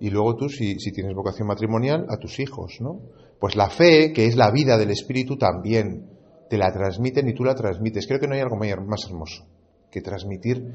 Y 0.00 0.10
luego 0.10 0.36
tú, 0.36 0.48
si, 0.48 0.78
si, 0.78 0.92
tienes 0.92 1.14
vocación 1.14 1.48
matrimonial, 1.48 2.06
a 2.08 2.18
tus 2.18 2.38
hijos, 2.40 2.78
¿no? 2.80 3.00
Pues 3.40 3.56
la 3.56 3.70
fe, 3.70 4.12
que 4.12 4.26
es 4.26 4.36
la 4.36 4.50
vida 4.50 4.76
del 4.76 4.90
Espíritu, 4.90 5.36
también 5.36 6.17
te 6.48 6.56
la 6.56 6.72
transmiten 6.72 7.28
y 7.28 7.34
tú 7.34 7.44
la 7.44 7.54
transmites. 7.54 8.06
Creo 8.06 8.20
que 8.20 8.26
no 8.26 8.34
hay 8.34 8.40
algo 8.40 8.56
más 8.56 9.04
hermoso 9.04 9.46
que 9.90 10.00
transmitir 10.00 10.72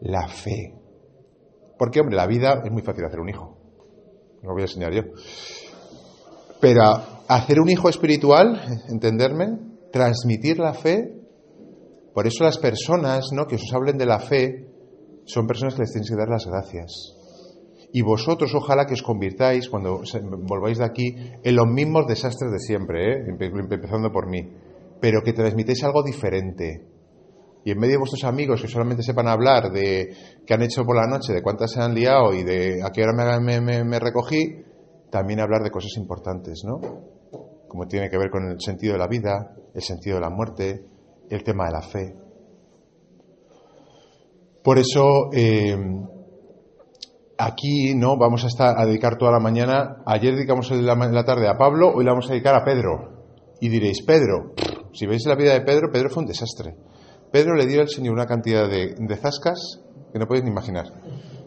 la 0.00 0.28
fe. 0.28 0.74
Porque, 1.78 2.00
hombre, 2.00 2.16
la 2.16 2.26
vida 2.26 2.62
es 2.64 2.70
muy 2.70 2.82
fácil 2.82 3.04
hacer 3.04 3.20
un 3.20 3.28
hijo. 3.28 3.56
Lo 4.42 4.52
voy 4.52 4.62
a 4.62 4.64
enseñar 4.64 4.92
yo. 4.92 5.02
Pero 6.60 6.82
hacer 7.28 7.60
un 7.60 7.68
hijo 7.68 7.88
espiritual, 7.88 8.60
entenderme, 8.88 9.58
transmitir 9.92 10.58
la 10.58 10.72
fe, 10.72 11.12
por 12.14 12.26
eso 12.26 12.44
las 12.44 12.58
personas 12.58 13.26
¿no? 13.32 13.46
que 13.46 13.56
os 13.56 13.72
hablen 13.74 13.98
de 13.98 14.06
la 14.06 14.20
fe 14.20 14.66
son 15.26 15.46
personas 15.46 15.74
que 15.74 15.82
les 15.82 15.92
tenéis 15.92 16.10
que 16.10 16.16
dar 16.16 16.28
las 16.28 16.46
gracias. 16.46 17.14
Y 17.92 18.02
vosotros 18.02 18.54
ojalá 18.54 18.86
que 18.86 18.94
os 18.94 19.02
convirtáis, 19.02 19.68
cuando 19.68 20.02
volváis 20.42 20.78
de 20.78 20.84
aquí, 20.84 21.14
en 21.42 21.56
los 21.56 21.66
mismos 21.66 22.06
desastres 22.06 22.52
de 22.52 22.58
siempre, 22.58 23.12
¿eh? 23.12 23.24
empezando 23.28 24.10
por 24.10 24.28
mí, 24.28 24.50
pero 25.00 25.22
que 25.22 25.32
transmitéis 25.32 25.82
algo 25.84 26.02
diferente. 26.02 26.86
Y 27.64 27.72
en 27.72 27.78
medio 27.78 27.94
de 27.94 27.98
vuestros 27.98 28.24
amigos 28.24 28.62
que 28.62 28.68
solamente 28.68 29.02
sepan 29.02 29.26
hablar 29.26 29.72
de 29.72 30.14
qué 30.46 30.54
han 30.54 30.62
hecho 30.62 30.84
por 30.84 30.94
la 30.94 31.06
noche, 31.06 31.32
de 31.32 31.42
cuántas 31.42 31.72
se 31.72 31.80
han 31.80 31.94
liado 31.94 32.32
y 32.32 32.44
de 32.44 32.80
a 32.80 32.90
qué 32.90 33.02
hora 33.02 33.40
me, 33.40 33.98
recogí, 33.98 34.62
también 35.10 35.40
hablar 35.40 35.62
de 35.62 35.70
cosas 35.70 35.90
importantes, 35.96 36.62
¿no? 36.64 36.78
Como 37.66 37.86
tiene 37.88 38.08
que 38.08 38.18
ver 38.18 38.30
con 38.30 38.48
el 38.48 38.60
sentido 38.60 38.92
de 38.92 39.00
la 39.00 39.08
vida, 39.08 39.56
el 39.74 39.82
sentido 39.82 40.16
de 40.16 40.22
la 40.22 40.30
muerte, 40.30 40.86
el 41.28 41.42
tema 41.42 41.66
de 41.66 41.72
la 41.72 41.82
fe. 41.82 42.14
Por 44.62 44.78
eso, 44.78 45.30
eh, 45.32 45.76
aquí 47.38 47.94
no 47.94 48.16
vamos 48.16 48.44
a 48.44 48.46
estar 48.46 48.78
a 48.78 48.86
dedicar 48.86 49.18
toda 49.18 49.32
la 49.32 49.40
mañana. 49.40 50.02
Ayer 50.06 50.34
dedicamos 50.34 50.70
la, 50.70 50.94
la 50.94 51.24
tarde 51.24 51.48
a 51.48 51.58
Pablo, 51.58 51.92
hoy 51.94 52.04
la 52.04 52.12
vamos 52.12 52.26
a 52.26 52.32
dedicar 52.32 52.54
a 52.54 52.64
Pedro. 52.64 53.26
Y 53.60 53.68
diréis, 53.68 54.02
Pedro, 54.02 54.54
si 54.96 55.06
veis 55.06 55.26
la 55.26 55.36
vida 55.36 55.52
de 55.52 55.60
Pedro, 55.60 55.90
Pedro 55.92 56.08
fue 56.08 56.22
un 56.22 56.28
desastre. 56.28 56.74
Pedro 57.30 57.54
le 57.54 57.66
dio 57.66 57.82
al 57.82 57.88
Señor 57.88 58.14
una 58.14 58.26
cantidad 58.26 58.68
de, 58.68 58.94
zascas 59.16 59.80
que 60.12 60.18
no 60.18 60.26
podéis 60.26 60.44
ni 60.44 60.50
imaginar. 60.50 60.86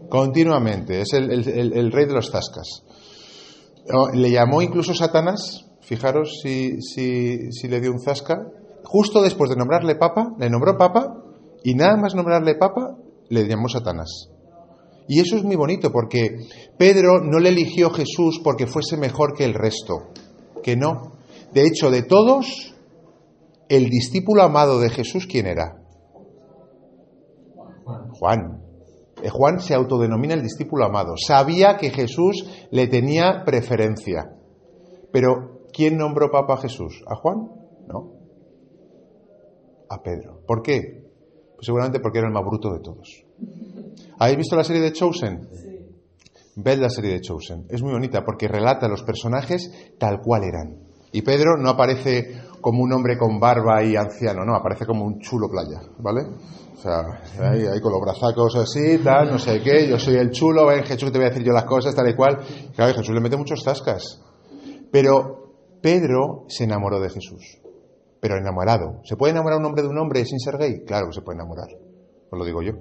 Continuamente, 0.09 1.01
es 1.01 1.13
el, 1.13 1.91
rey 1.91 2.05
de 2.05 2.13
los 2.13 2.29
zascas. 2.29 2.83
Le 4.13 4.29
llamó 4.29 4.61
incluso 4.61 4.93
Satanás, 4.93 5.65
fijaros 5.81 6.39
si, 6.43 6.79
si 6.81 7.67
le 7.67 7.81
dio 7.81 7.91
un 7.91 8.01
zasca, 8.01 8.37
justo 8.83 9.21
después 9.21 9.49
de 9.49 9.55
nombrarle 9.55 9.95
papa, 9.95 10.35
le 10.39 10.49
nombró 10.49 10.77
papa 10.77 11.15
y 11.63 11.73
nada 11.73 11.97
más 11.97 12.13
nombrarle 12.13 12.55
papa, 12.55 12.97
le 13.29 13.47
llamó 13.47 13.67
Satanás. 13.67 14.29
Y 15.07 15.19
eso 15.19 15.37
es 15.37 15.43
muy 15.43 15.55
bonito 15.55 15.91
porque 15.91 16.37
Pedro 16.77 17.19
no 17.19 17.39
le 17.39 17.49
eligió 17.49 17.89
Jesús 17.89 18.39
porque 18.43 18.67
fuese 18.67 18.95
mejor 18.95 19.33
que 19.35 19.43
el 19.43 19.55
resto, 19.55 20.11
que 20.61 20.75
no. 20.75 21.17
De 21.51 21.65
hecho, 21.65 21.89
de 21.89 22.03
todos, 22.03 22.75
el 23.69 23.89
discípulo 23.89 24.41
amado 24.43 24.79
de 24.79 24.89
Jesús, 24.89 25.27
¿quién 25.27 25.45
era? 25.45 25.79
Juan. 28.19 28.63
Eh, 29.21 29.29
Juan 29.29 29.59
se 29.59 29.73
autodenomina 29.73 30.33
el 30.33 30.41
discípulo 30.41 30.85
amado. 30.85 31.15
Sabía 31.17 31.77
que 31.77 31.89
Jesús 31.89 32.45
le 32.71 32.87
tenía 32.87 33.43
preferencia. 33.45 34.35
Pero, 35.11 35.61
¿quién 35.73 35.97
nombró 35.97 36.31
Papa 36.31 36.55
a 36.55 36.57
Jesús? 36.57 37.03
¿A 37.07 37.15
Juan? 37.15 37.49
No. 37.87 38.13
A 39.89 40.01
Pedro. 40.01 40.41
¿Por 40.45 40.61
qué? 40.61 41.09
Pues 41.55 41.65
seguramente 41.65 41.99
porque 41.99 42.19
era 42.19 42.27
el 42.27 42.33
más 42.33 42.45
bruto 42.45 42.71
de 42.71 42.79
todos. 42.79 43.25
¿Habéis 44.19 44.37
visto 44.37 44.55
la 44.55 44.63
serie 44.63 44.81
de 44.81 44.93
Chosen? 44.93 45.47
Ved 46.55 46.79
la 46.79 46.89
serie 46.89 47.13
de 47.13 47.21
Chosen. 47.21 47.65
Es 47.69 47.81
muy 47.81 47.91
bonita 47.91 48.23
porque 48.23 48.47
relata 48.47 48.85
a 48.85 48.89
los 48.89 49.03
personajes 49.03 49.93
tal 49.97 50.19
cual 50.21 50.43
eran. 50.43 50.89
Y 51.11 51.21
Pedro 51.21 51.57
no 51.57 51.69
aparece 51.69 52.48
como 52.61 52.83
un 52.83 52.93
hombre 52.93 53.17
con 53.17 53.39
barba 53.39 53.83
y 53.83 53.95
anciano, 53.95 54.43
no, 54.45 54.55
aparece 54.55 54.85
como 54.85 55.05
un 55.05 55.19
chulo 55.19 55.49
playa, 55.49 55.81
¿vale? 55.99 56.21
O 56.79 56.81
sea, 56.81 57.01
ahí, 57.51 57.81
con 57.81 57.91
los 57.91 58.01
brazacos 58.01 58.55
así, 58.55 58.99
tal, 58.99 59.31
no 59.31 59.37
sé 59.37 59.61
qué, 59.61 59.87
yo 59.87 59.99
soy 59.99 60.15
el 60.15 60.31
chulo, 60.31 60.67
ven 60.67 60.83
Jesús, 60.83 61.11
te 61.11 61.17
voy 61.17 61.27
a 61.27 61.29
decir 61.29 61.45
yo 61.45 61.51
las 61.51 61.65
cosas, 61.65 61.93
tal 61.93 62.09
y 62.09 62.15
cual. 62.15 62.39
Claro, 62.75 62.93
Jesús 62.93 63.13
le 63.13 63.19
mete 63.19 63.35
muchos 63.35 63.63
tascas. 63.63 64.21
Pero 64.91 65.39
Pedro 65.81 66.45
se 66.47 66.63
enamoró 66.63 66.99
de 66.99 67.09
Jesús. 67.09 67.59
Pero 68.21 68.37
enamorado. 68.37 69.01
¿Se 69.03 69.15
puede 69.15 69.31
enamorar 69.31 69.59
un 69.59 69.65
hombre 69.65 69.83
de 69.83 69.89
un 69.89 69.97
hombre 69.97 70.25
sin 70.25 70.39
ser 70.39 70.57
gay? 70.57 70.83
Claro 70.85 71.07
que 71.07 71.13
se 71.13 71.21
puede 71.21 71.37
enamorar. 71.37 71.67
Os 72.31 72.37
lo 72.37 72.45
digo 72.45 72.61
yo. 72.61 72.73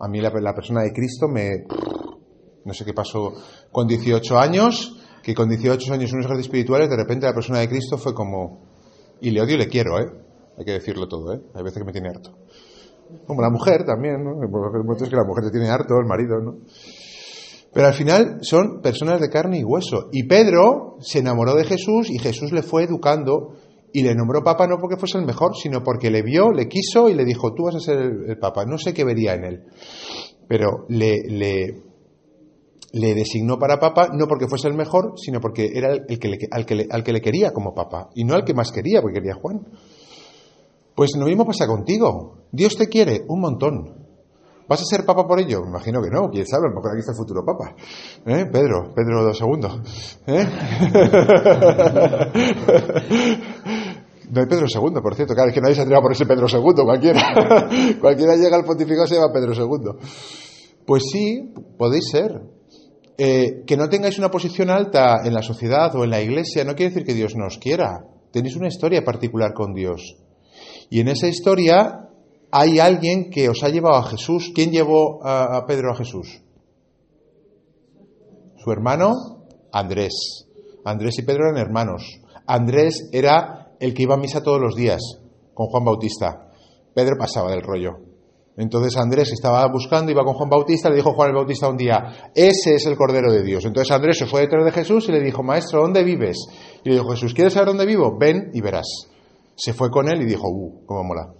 A 0.00 0.08
mí 0.08 0.20
la, 0.20 0.54
persona 0.54 0.82
de 0.82 0.92
Cristo 0.92 1.28
me... 1.28 1.64
No 2.64 2.74
sé 2.74 2.84
qué 2.84 2.92
pasó 2.92 3.32
con 3.70 3.86
18 3.86 4.38
años, 4.38 4.96
que 5.22 5.34
con 5.34 5.48
18 5.48 5.92
años 5.92 6.12
unos 6.12 6.26
grados 6.26 6.44
espirituales, 6.44 6.90
de 6.90 6.96
repente 6.96 7.26
la 7.26 7.34
persona 7.34 7.60
de 7.60 7.68
Cristo 7.68 7.96
fue 7.96 8.14
como... 8.14 8.75
Y 9.20 9.30
le 9.30 9.40
odio 9.40 9.54
y 9.54 9.58
le 9.58 9.68
quiero, 9.68 9.98
¿eh? 9.98 10.10
Hay 10.58 10.64
que 10.64 10.72
decirlo 10.72 11.08
todo, 11.08 11.34
¿eh? 11.34 11.40
Hay 11.54 11.62
veces 11.62 11.78
que 11.78 11.84
me 11.84 11.92
tiene 11.92 12.08
harto. 12.08 12.36
Como 13.26 13.40
la 13.42 13.50
mujer 13.50 13.84
también, 13.84 14.24
¿no? 14.24 14.42
Es 14.42 15.08
que 15.08 15.16
la 15.16 15.24
mujer 15.24 15.44
te 15.44 15.50
tiene 15.50 15.68
harto, 15.68 15.98
el 15.98 16.06
marido, 16.06 16.40
¿no? 16.40 16.56
Pero 17.72 17.88
al 17.88 17.94
final 17.94 18.38
son 18.40 18.80
personas 18.80 19.20
de 19.20 19.28
carne 19.28 19.58
y 19.58 19.64
hueso. 19.64 20.08
Y 20.10 20.24
Pedro 20.24 20.96
se 21.00 21.18
enamoró 21.18 21.54
de 21.54 21.64
Jesús 21.64 22.08
y 22.10 22.18
Jesús 22.18 22.50
le 22.52 22.62
fue 22.62 22.84
educando 22.84 23.52
y 23.92 24.02
le 24.02 24.14
nombró 24.14 24.42
papa 24.42 24.66
no 24.66 24.78
porque 24.78 24.96
fuese 24.96 25.18
el 25.18 25.26
mejor, 25.26 25.56
sino 25.56 25.82
porque 25.82 26.10
le 26.10 26.22
vio, 26.22 26.52
le 26.52 26.68
quiso 26.68 27.08
y 27.08 27.14
le 27.14 27.24
dijo, 27.24 27.52
tú 27.54 27.64
vas 27.64 27.76
a 27.76 27.80
ser 27.80 27.98
el, 27.98 28.38
papa. 28.38 28.64
No 28.64 28.78
sé 28.78 28.94
qué 28.94 29.04
vería 29.04 29.34
en 29.34 29.44
él, 29.44 29.64
pero 30.48 30.86
le, 30.88 31.22
le, 31.28 31.82
le, 32.92 33.14
designó 33.14 33.58
para 33.58 33.78
papa 33.78 34.08
no 34.12 34.26
porque 34.26 34.48
fuese 34.48 34.68
el 34.68 34.74
mejor, 34.74 35.14
sino 35.16 35.40
porque 35.40 35.70
era 35.74 35.92
el 35.92 36.18
que 36.18 36.48
al, 36.50 36.66
que 36.66 36.74
le, 36.74 36.86
al 36.90 37.02
que 37.02 37.12
le 37.12 37.20
quería 37.20 37.52
como 37.52 37.74
papa, 37.74 38.10
y 38.14 38.24
no 38.24 38.34
al 38.34 38.44
que 38.44 38.54
más 38.54 38.72
quería, 38.72 39.00
porque 39.00 39.20
quería 39.20 39.34
Juan. 39.34 39.66
Pues 40.94 41.10
lo 41.16 41.26
mismo 41.26 41.44
pasa 41.44 41.66
contigo. 41.66 42.46
Dios 42.50 42.76
te 42.76 42.88
quiere 42.88 43.24
un 43.28 43.40
montón. 43.40 44.06
¿Vas 44.68 44.82
a 44.82 44.84
ser 44.84 45.04
papa 45.04 45.24
por 45.26 45.38
ello? 45.38 45.62
Me 45.62 45.68
imagino 45.68 46.02
que 46.02 46.10
no, 46.10 46.28
quién 46.28 46.44
sabe, 46.46 46.66
a 46.66 46.70
lo 46.70 46.76
mejor 46.76 46.90
aquí 46.90 46.98
está 47.00 47.12
el 47.12 47.18
futuro 47.18 47.44
papa. 47.44 47.76
¿Eh? 48.24 48.46
Pedro, 48.50 48.92
Pedro 48.94 49.30
II. 49.30 49.60
¿Eh? 50.26 50.44
no 54.30 54.40
hay 54.40 54.46
Pedro 54.46 54.66
II, 54.66 55.00
por 55.00 55.14
cierto, 55.14 55.34
cada 55.34 55.46
vez 55.46 55.54
que 55.54 55.60
nadie 55.60 55.76
se 55.76 55.82
atreva 55.82 56.02
por 56.02 56.10
ese 56.10 56.26
Pedro 56.26 56.48
II, 56.50 56.82
cualquiera. 56.84 57.22
cualquiera 58.00 58.34
llega 58.34 58.56
al 58.56 58.64
pontificado 58.64 59.06
se 59.06 59.14
llama 59.14 59.32
Pedro 59.32 59.54
II. 59.54 59.92
Pues 60.84 61.04
sí, 61.12 61.54
podéis 61.78 62.08
ser. 62.10 62.55
Eh, 63.18 63.64
que 63.66 63.78
no 63.78 63.88
tengáis 63.88 64.18
una 64.18 64.30
posición 64.30 64.68
alta 64.68 65.22
en 65.24 65.32
la 65.32 65.40
sociedad 65.40 65.94
o 65.96 66.04
en 66.04 66.10
la 66.10 66.20
iglesia 66.20 66.64
no 66.64 66.74
quiere 66.74 66.90
decir 66.90 67.06
que 67.06 67.14
Dios 67.14 67.34
nos 67.34 67.56
quiera. 67.58 68.04
Tenéis 68.30 68.56
una 68.56 68.68
historia 68.68 69.04
particular 69.04 69.54
con 69.54 69.72
Dios. 69.72 70.16
Y 70.90 71.00
en 71.00 71.08
esa 71.08 71.26
historia 71.26 72.10
hay 72.50 72.78
alguien 72.78 73.30
que 73.30 73.48
os 73.48 73.62
ha 73.62 73.70
llevado 73.70 73.96
a 73.96 74.04
Jesús. 74.04 74.52
¿Quién 74.54 74.70
llevó 74.70 75.24
a, 75.24 75.64
Pedro 75.66 75.92
a 75.92 75.96
Jesús? 75.96 76.42
Su 78.58 78.70
hermano 78.70 79.46
Andrés. 79.72 80.46
Andrés 80.84 81.18
y 81.18 81.22
Pedro 81.22 81.48
eran 81.48 81.58
hermanos. 81.58 82.20
Andrés 82.46 83.08
era 83.12 83.72
el 83.80 83.94
que 83.94 84.02
iba 84.02 84.14
a 84.14 84.18
misa 84.18 84.42
todos 84.42 84.60
los 84.60 84.76
días 84.76 85.00
con 85.54 85.66
Juan 85.68 85.84
Bautista. 85.84 86.50
Pedro 86.94 87.16
pasaba 87.18 87.50
del 87.50 87.62
rollo. 87.62 88.05
Entonces 88.56 88.96
Andrés 88.96 89.32
estaba 89.32 89.66
buscando, 89.70 90.10
iba 90.10 90.24
con 90.24 90.32
Juan 90.32 90.48
Bautista, 90.48 90.88
le 90.88 90.96
dijo 90.96 91.12
Juan 91.12 91.28
el 91.28 91.34
Bautista 91.34 91.68
un 91.68 91.76
día, 91.76 92.30
ese 92.34 92.76
es 92.76 92.86
el 92.86 92.96
Cordero 92.96 93.30
de 93.30 93.42
Dios. 93.42 93.64
Entonces 93.66 93.92
Andrés 93.92 94.16
se 94.16 94.26
fue 94.26 94.42
detrás 94.42 94.64
de 94.64 94.72
Jesús 94.72 95.08
y 95.08 95.12
le 95.12 95.20
dijo, 95.20 95.42
Maestro, 95.42 95.82
¿dónde 95.82 96.02
vives? 96.02 96.38
Y 96.82 96.88
le 96.88 96.94
dijo, 96.96 97.10
Jesús, 97.10 97.34
¿quieres 97.34 97.52
saber 97.52 97.68
dónde 97.68 97.84
vivo? 97.84 98.16
Ven 98.18 98.50
y 98.54 98.62
verás. 98.62 98.86
Se 99.56 99.74
fue 99.74 99.90
con 99.90 100.08
él 100.08 100.22
y 100.22 100.24
dijo, 100.24 100.48
uh, 100.48 100.86
cómo 100.86 101.04
mola. 101.04 101.34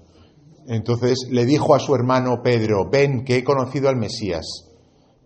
Entonces 0.68 1.28
le 1.30 1.46
dijo 1.46 1.74
a 1.74 1.78
su 1.78 1.94
hermano 1.94 2.42
Pedro, 2.42 2.90
ven 2.90 3.24
que 3.24 3.36
he 3.36 3.44
conocido 3.44 3.88
al 3.88 3.96
Mesías. 3.96 4.44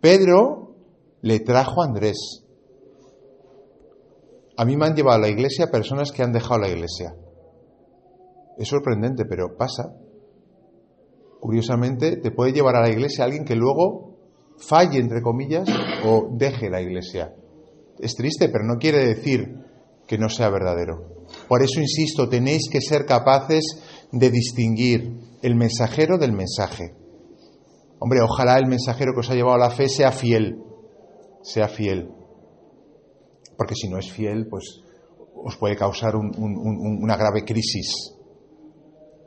Pedro 0.01 0.77
le 1.23 1.41
trajo 1.41 1.83
a 1.83 1.87
Andrés. 1.87 2.45
A 4.57 4.65
mí 4.65 4.77
me 4.77 4.87
han 4.87 4.95
llevado 4.95 5.17
a 5.17 5.21
la 5.23 5.29
iglesia 5.29 5.71
personas 5.71 6.13
que 6.13 6.23
han 6.23 6.33
dejado 6.33 6.61
la 6.61 6.69
iglesia. 6.69 7.15
Es 8.59 8.69
sorprendente, 8.69 9.25
pero 9.25 9.57
pasa. 9.57 9.95
Curiosamente, 11.41 12.17
te 12.17 12.31
puede 12.31 12.53
llevar 12.53 12.77
a 12.77 12.83
la 12.83 12.91
iglesia 12.91 13.25
alguien 13.25 13.45
que 13.45 13.57
luego 13.57 14.19
falle, 14.59 14.99
entre 14.99 15.23
comillas, 15.23 15.69
o 16.05 16.29
deje 16.33 16.69
la 16.69 16.83
iglesia. 16.83 17.35
Es 17.99 18.15
triste, 18.15 18.49
pero 18.49 18.65
no 18.65 18.79
quiere 18.79 19.05
decir 19.07 19.55
que 20.07 20.19
no 20.19 20.29
sea 20.29 20.51
verdadero. 20.51 21.27
Por 21.49 21.63
eso 21.63 21.81
insisto, 21.81 22.29
tenéis 22.29 22.69
que 22.71 22.81
ser 22.81 23.07
capaces 23.07 23.83
de 24.13 24.31
distinguir 24.31 25.13
el 25.43 25.55
mensajero 25.55 26.19
del 26.19 26.33
mensaje. 26.33 26.95
Hombre, 27.99 28.21
ojalá 28.21 28.59
el 28.59 28.67
mensajero 28.67 29.13
que 29.13 29.21
os 29.21 29.31
ha 29.31 29.35
llevado 29.35 29.57
a 29.57 29.69
la 29.69 29.71
fe 29.71 29.89
sea 29.89 30.13
fiel, 30.13 30.63
sea 31.43 31.69
fiel. 31.69 32.11
Porque 33.57 33.75
si 33.75 33.89
no 33.89 33.99
es 33.99 34.11
fiel, 34.11 34.47
pues 34.49 34.81
os 35.35 35.57
puede 35.57 35.77
causar 35.77 36.17
una 36.17 37.17
grave 37.17 37.45
crisis. 37.45 38.15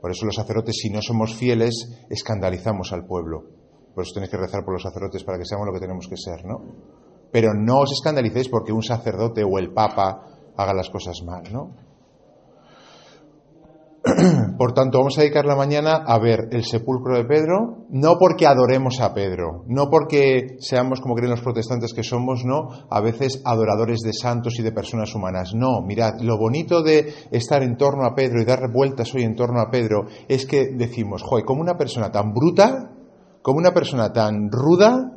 Por 0.04 0.10
eso 0.10 0.26
los 0.26 0.34
sacerdotes, 0.34 0.76
si 0.82 0.90
no 0.90 1.00
somos 1.00 1.34
fieles, 1.34 1.88
escandalizamos 2.10 2.92
al 2.92 3.06
pueblo. 3.06 3.44
Por 3.94 4.04
eso 4.04 4.12
tenéis 4.12 4.30
que 4.30 4.36
rezar 4.36 4.62
por 4.62 4.74
los 4.74 4.82
sacerdotes 4.82 5.24
para 5.24 5.38
que 5.38 5.46
seamos 5.46 5.66
lo 5.66 5.72
que 5.72 5.80
tenemos 5.80 6.06
que 6.08 6.18
ser, 6.18 6.44
¿no? 6.44 6.60
Pero 7.32 7.54
no 7.54 7.78
os 7.80 7.90
escandalicéis 7.90 8.50
porque 8.50 8.70
un 8.70 8.82
sacerdote 8.82 9.42
o 9.44 9.58
el 9.58 9.72
papa 9.72 10.26
haga 10.58 10.74
las 10.74 10.90
cosas 10.90 11.22
mal, 11.24 11.44
¿no? 11.50 11.74
Por 14.58 14.74
tanto, 14.74 14.98
vamos 14.98 15.16
a 15.16 15.22
dedicar 15.22 15.46
la 15.46 15.56
mañana 15.56 15.94
a 15.94 16.18
ver 16.18 16.48
el 16.50 16.64
sepulcro 16.64 17.16
de 17.16 17.24
Pedro, 17.24 17.86
no 17.88 18.18
porque 18.18 18.46
adoremos 18.46 19.00
a 19.00 19.14
Pedro, 19.14 19.64
no 19.66 19.88
porque 19.88 20.56
seamos, 20.58 21.00
como 21.00 21.14
creen 21.14 21.30
los 21.30 21.40
protestantes 21.40 21.94
que 21.94 22.02
somos, 22.02 22.44
no, 22.44 22.68
a 22.90 23.00
veces 23.00 23.40
adoradores 23.46 24.00
de 24.00 24.12
santos 24.12 24.58
y 24.58 24.62
de 24.62 24.72
personas 24.72 25.14
humanas. 25.14 25.52
No, 25.54 25.80
mirad, 25.80 26.20
lo 26.20 26.36
bonito 26.36 26.82
de 26.82 27.14
estar 27.30 27.62
en 27.62 27.78
torno 27.78 28.04
a 28.04 28.14
Pedro 28.14 28.42
y 28.42 28.44
dar 28.44 28.70
vueltas 28.70 29.14
hoy 29.14 29.22
en 29.22 29.36
torno 29.36 29.60
a 29.60 29.70
Pedro 29.70 30.06
es 30.28 30.44
que 30.44 30.66
decimos, 30.74 31.22
joder, 31.22 31.46
como 31.46 31.62
una 31.62 31.78
persona 31.78 32.12
tan 32.12 32.34
bruta, 32.34 32.92
como 33.40 33.58
una 33.58 33.72
persona 33.72 34.12
tan 34.12 34.50
ruda, 34.50 35.16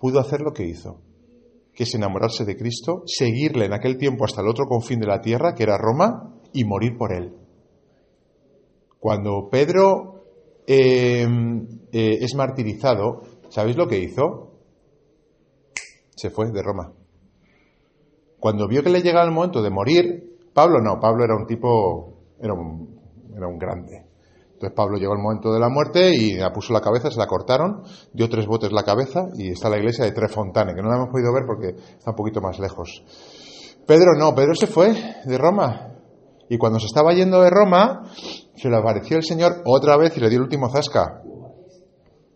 pudo 0.00 0.18
hacer 0.18 0.40
lo 0.40 0.54
que 0.54 0.66
hizo, 0.66 1.02
que 1.74 1.82
es 1.82 1.94
enamorarse 1.94 2.46
de 2.46 2.56
Cristo, 2.56 3.02
seguirle 3.04 3.66
en 3.66 3.74
aquel 3.74 3.98
tiempo 3.98 4.24
hasta 4.24 4.40
el 4.40 4.48
otro 4.48 4.64
confín 4.66 5.00
de 5.00 5.08
la 5.08 5.20
tierra, 5.20 5.54
que 5.54 5.64
era 5.64 5.76
Roma, 5.76 6.33
y 6.54 6.64
morir 6.64 6.96
por 6.96 7.12
él. 7.12 7.36
Cuando 8.98 9.50
Pedro 9.50 10.24
eh, 10.66 11.26
eh, 11.92 12.18
es 12.20 12.34
martirizado, 12.34 13.22
¿sabéis 13.50 13.76
lo 13.76 13.86
que 13.86 13.98
hizo? 13.98 14.52
Se 16.16 16.30
fue 16.30 16.50
de 16.50 16.62
Roma. 16.62 16.92
Cuando 18.38 18.66
vio 18.66 18.82
que 18.82 18.90
le 18.90 19.02
llegaba 19.02 19.26
el 19.26 19.32
momento 19.32 19.60
de 19.62 19.70
morir, 19.70 20.38
Pablo 20.54 20.80
no, 20.80 21.00
Pablo 21.00 21.24
era 21.24 21.34
un 21.34 21.46
tipo, 21.46 22.14
era 22.40 22.54
un, 22.54 22.98
era 23.36 23.46
un 23.46 23.58
grande. 23.58 24.06
Entonces 24.52 24.72
Pablo 24.76 24.96
llegó 24.96 25.12
el 25.14 25.22
momento 25.22 25.52
de 25.52 25.58
la 25.58 25.68
muerte 25.68 26.14
y 26.14 26.34
la 26.34 26.52
puso 26.52 26.72
la 26.72 26.80
cabeza, 26.80 27.10
se 27.10 27.18
la 27.18 27.26
cortaron, 27.26 27.82
dio 28.12 28.28
tres 28.28 28.46
botes 28.46 28.72
la 28.72 28.84
cabeza 28.84 29.28
y 29.34 29.50
está 29.50 29.68
la 29.68 29.78
iglesia 29.78 30.04
de 30.04 30.12
Trefontane, 30.12 30.74
que 30.74 30.80
no 30.80 30.88
la 30.88 30.96
hemos 30.96 31.10
podido 31.10 31.32
ver 31.34 31.44
porque 31.44 31.70
está 31.70 32.10
un 32.10 32.16
poquito 32.16 32.40
más 32.40 32.58
lejos. 32.60 33.04
Pedro 33.86 34.14
no, 34.16 34.34
Pedro 34.34 34.54
se 34.54 34.66
fue 34.66 34.94
de 35.24 35.36
Roma, 35.36 35.93
y 36.48 36.58
cuando 36.58 36.78
se 36.78 36.86
estaba 36.86 37.12
yendo 37.14 37.40
de 37.42 37.50
Roma, 37.50 38.10
Se 38.56 38.68
le 38.70 38.76
apareció 38.76 39.16
el 39.16 39.24
Señor 39.24 39.62
otra 39.64 39.96
vez 39.96 40.16
y 40.16 40.20
le 40.20 40.28
dio 40.28 40.38
el 40.38 40.44
último 40.44 40.70
zasca. 40.70 41.22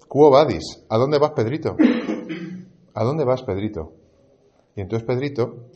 Cuo 0.09 0.31
vadis. 0.31 0.85
¿A 0.89 0.99
dónde 0.99 1.19
vas, 1.19 1.33
Pedrito? 1.33 1.77
¿A 2.95 3.05
dónde 3.05 3.25
vas, 3.25 3.43
Pedrito? 3.43 3.93
Y 4.75 4.81
entonces 4.81 5.07
Pedrito 5.07 5.69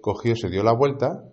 cogió, 0.00 0.34
se 0.34 0.48
dio 0.48 0.62
la 0.62 0.72
vuelta, 0.72 1.24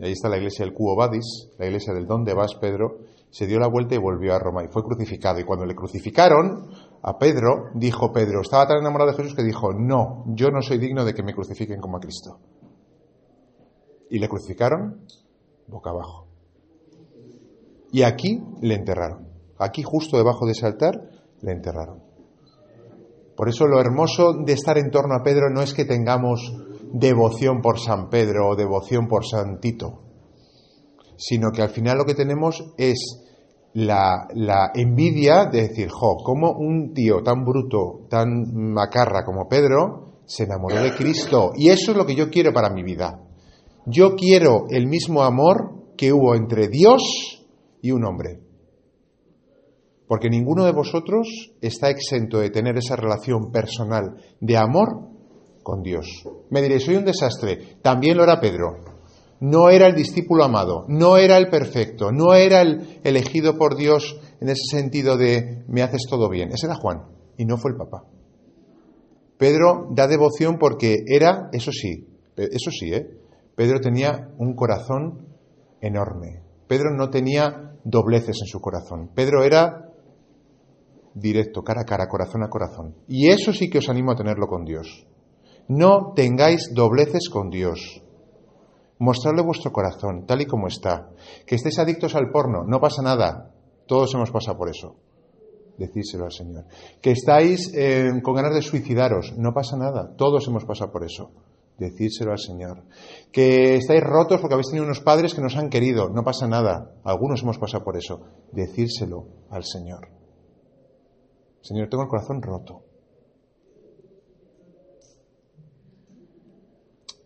y 0.00 0.04
ahí 0.04 0.12
está 0.12 0.28
la 0.28 0.38
iglesia 0.38 0.64
del 0.64 0.72
Cuo 0.72 0.96
Vadis, 0.96 1.48
la 1.58 1.66
iglesia 1.66 1.92
del 1.92 2.06
¿Dónde 2.06 2.32
vas, 2.32 2.54
Pedro? 2.54 3.00
Se 3.30 3.46
dio 3.46 3.58
la 3.58 3.68
vuelta 3.68 3.94
y 3.94 3.98
volvió 3.98 4.34
a 4.34 4.38
Roma 4.38 4.64
y 4.64 4.68
fue 4.68 4.82
crucificado. 4.82 5.38
Y 5.38 5.44
cuando 5.44 5.66
le 5.66 5.74
crucificaron 5.74 6.68
a 7.02 7.18
Pedro, 7.18 7.70
dijo 7.74 8.10
Pedro, 8.12 8.40
estaba 8.40 8.66
tan 8.66 8.78
enamorado 8.78 9.10
de 9.10 9.18
Jesús 9.18 9.34
que 9.34 9.42
dijo, 9.42 9.72
no, 9.72 10.24
yo 10.28 10.50
no 10.50 10.62
soy 10.62 10.78
digno 10.78 11.04
de 11.04 11.12
que 11.12 11.22
me 11.22 11.34
crucifiquen 11.34 11.80
como 11.80 11.98
a 11.98 12.00
Cristo. 12.00 12.38
Y 14.08 14.18
le 14.18 14.28
crucificaron 14.28 15.06
boca 15.70 15.90
abajo. 15.90 16.26
Y 17.92 18.02
aquí 18.02 18.42
le 18.60 18.74
enterraron. 18.74 19.28
Aquí, 19.58 19.82
justo 19.82 20.16
debajo 20.16 20.46
de 20.46 20.52
ese 20.52 20.66
altar, 20.66 20.94
le 21.42 21.52
enterraron. 21.52 22.02
Por 23.36 23.48
eso 23.48 23.66
lo 23.66 23.80
hermoso 23.80 24.34
de 24.44 24.52
estar 24.52 24.76
en 24.78 24.90
torno 24.90 25.14
a 25.14 25.22
Pedro 25.22 25.48
no 25.50 25.62
es 25.62 25.72
que 25.72 25.84
tengamos 25.84 26.52
devoción 26.92 27.62
por 27.62 27.78
San 27.78 28.10
Pedro 28.10 28.48
o 28.48 28.56
devoción 28.56 29.08
por 29.08 29.24
San 29.24 29.60
Tito, 29.60 30.02
sino 31.16 31.50
que 31.50 31.62
al 31.62 31.70
final 31.70 31.98
lo 31.98 32.04
que 32.04 32.14
tenemos 32.14 32.62
es 32.76 33.24
la, 33.72 34.26
envidia 34.74 35.46
de 35.46 35.68
decir, 35.68 35.88
jo, 35.90 36.16
como 36.16 36.52
un 36.52 36.92
tío 36.92 37.22
tan 37.22 37.44
bruto, 37.44 38.06
tan 38.08 38.72
macarra 38.72 39.24
como 39.24 39.48
Pedro, 39.48 40.22
se 40.26 40.44
enamoró 40.44 40.82
de 40.82 40.94
Cristo. 40.94 41.52
Y 41.56 41.68
eso 41.68 41.92
es 41.92 41.96
lo 41.96 42.06
que 42.06 42.14
yo 42.14 42.30
quiero 42.30 42.52
para 42.52 42.70
mi 42.70 42.82
vida. 42.82 43.20
Yo 43.86 44.14
quiero 44.14 44.66
el 44.70 44.86
mismo 44.86 45.22
amor 45.22 45.94
que 45.96 46.12
hubo 46.12 46.34
entre 46.34 46.68
Dios 46.68 47.02
y 47.82 47.90
un 47.90 48.04
hombre. 48.04 48.40
Porque 50.06 50.28
ninguno 50.28 50.64
de 50.64 50.72
vosotros 50.72 51.28
está 51.60 51.88
exento 51.88 52.38
de 52.38 52.50
tener 52.50 52.76
esa 52.76 52.96
relación 52.96 53.52
personal 53.52 54.16
de 54.40 54.56
amor 54.56 55.08
con 55.62 55.82
Dios. 55.82 56.24
Me 56.50 56.62
diréis, 56.62 56.84
soy 56.84 56.96
un 56.96 57.04
desastre. 57.04 57.76
También 57.82 58.16
lo 58.16 58.24
era 58.24 58.40
Pedro. 58.40 58.76
No 59.40 59.70
era 59.70 59.86
el 59.86 59.94
discípulo 59.94 60.44
amado, 60.44 60.84
no 60.88 61.16
era 61.16 61.38
el 61.38 61.48
perfecto, 61.48 62.12
no 62.12 62.34
era 62.34 62.60
el 62.60 63.00
elegido 63.04 63.56
por 63.56 63.74
Dios 63.74 64.20
en 64.38 64.50
ese 64.50 64.64
sentido 64.76 65.16
de 65.16 65.64
me 65.66 65.82
haces 65.82 66.02
todo 66.10 66.28
bien. 66.28 66.50
Ese 66.52 66.66
era 66.66 66.74
Juan 66.74 67.04
y 67.38 67.46
no 67.46 67.56
fue 67.56 67.70
el 67.70 67.78
papá. 67.78 68.04
Pedro 69.38 69.88
da 69.92 70.06
devoción 70.06 70.58
porque 70.58 71.04
era, 71.06 71.48
eso 71.54 71.72
sí, 71.72 72.06
eso 72.36 72.70
sí, 72.70 72.92
¿eh? 72.92 73.06
Pedro 73.56 73.80
tenía 73.80 74.30
un 74.38 74.54
corazón 74.54 75.28
enorme. 75.80 76.42
Pedro 76.66 76.90
no 76.96 77.10
tenía 77.10 77.76
dobleces 77.84 78.38
en 78.42 78.46
su 78.46 78.60
corazón. 78.60 79.10
Pedro 79.14 79.42
era 79.44 79.90
directo, 81.14 81.62
cara 81.62 81.82
a 81.82 81.84
cara, 81.84 82.08
corazón 82.08 82.42
a 82.42 82.48
corazón. 82.48 82.94
Y 83.08 83.28
eso 83.28 83.52
sí 83.52 83.68
que 83.68 83.78
os 83.78 83.88
animo 83.88 84.12
a 84.12 84.16
tenerlo 84.16 84.46
con 84.46 84.64
Dios. 84.64 85.06
No 85.68 86.12
tengáis 86.14 86.72
dobleces 86.74 87.28
con 87.28 87.50
Dios. 87.50 88.02
Mostradle 88.98 89.42
vuestro 89.42 89.72
corazón, 89.72 90.26
tal 90.26 90.42
y 90.42 90.46
como 90.46 90.66
está. 90.66 91.10
Que 91.46 91.54
estéis 91.54 91.78
adictos 91.78 92.14
al 92.14 92.30
porno, 92.30 92.64
no 92.66 92.80
pasa 92.80 93.02
nada. 93.02 93.54
Todos 93.86 94.14
hemos 94.14 94.30
pasado 94.30 94.58
por 94.58 94.68
eso. 94.68 94.96
Decírselo 95.78 96.24
al 96.24 96.32
Señor. 96.32 96.66
Que 97.00 97.12
estáis 97.12 97.72
eh, 97.74 98.10
con 98.22 98.34
ganas 98.34 98.54
de 98.54 98.62
suicidaros, 98.62 99.34
no 99.38 99.54
pasa 99.54 99.76
nada. 99.76 100.14
Todos 100.16 100.46
hemos 100.48 100.64
pasado 100.64 100.92
por 100.92 101.04
eso. 101.04 101.30
Decírselo 101.80 102.32
al 102.32 102.38
Señor. 102.38 102.84
Que 103.32 103.76
estáis 103.76 104.02
rotos 104.02 104.38
porque 104.38 104.52
habéis 104.52 104.68
tenido 104.68 104.84
unos 104.84 105.00
padres 105.00 105.34
que 105.34 105.40
nos 105.40 105.56
han 105.56 105.70
querido, 105.70 106.10
no 106.10 106.22
pasa 106.22 106.46
nada. 106.46 106.94
Algunos 107.04 107.42
hemos 107.42 107.58
pasado 107.58 107.82
por 107.82 107.96
eso. 107.96 108.20
Decírselo 108.52 109.26
al 109.48 109.64
Señor. 109.64 110.08
Señor, 111.62 111.88
tengo 111.88 112.02
el 112.02 112.08
corazón 112.10 112.42
roto. 112.42 112.82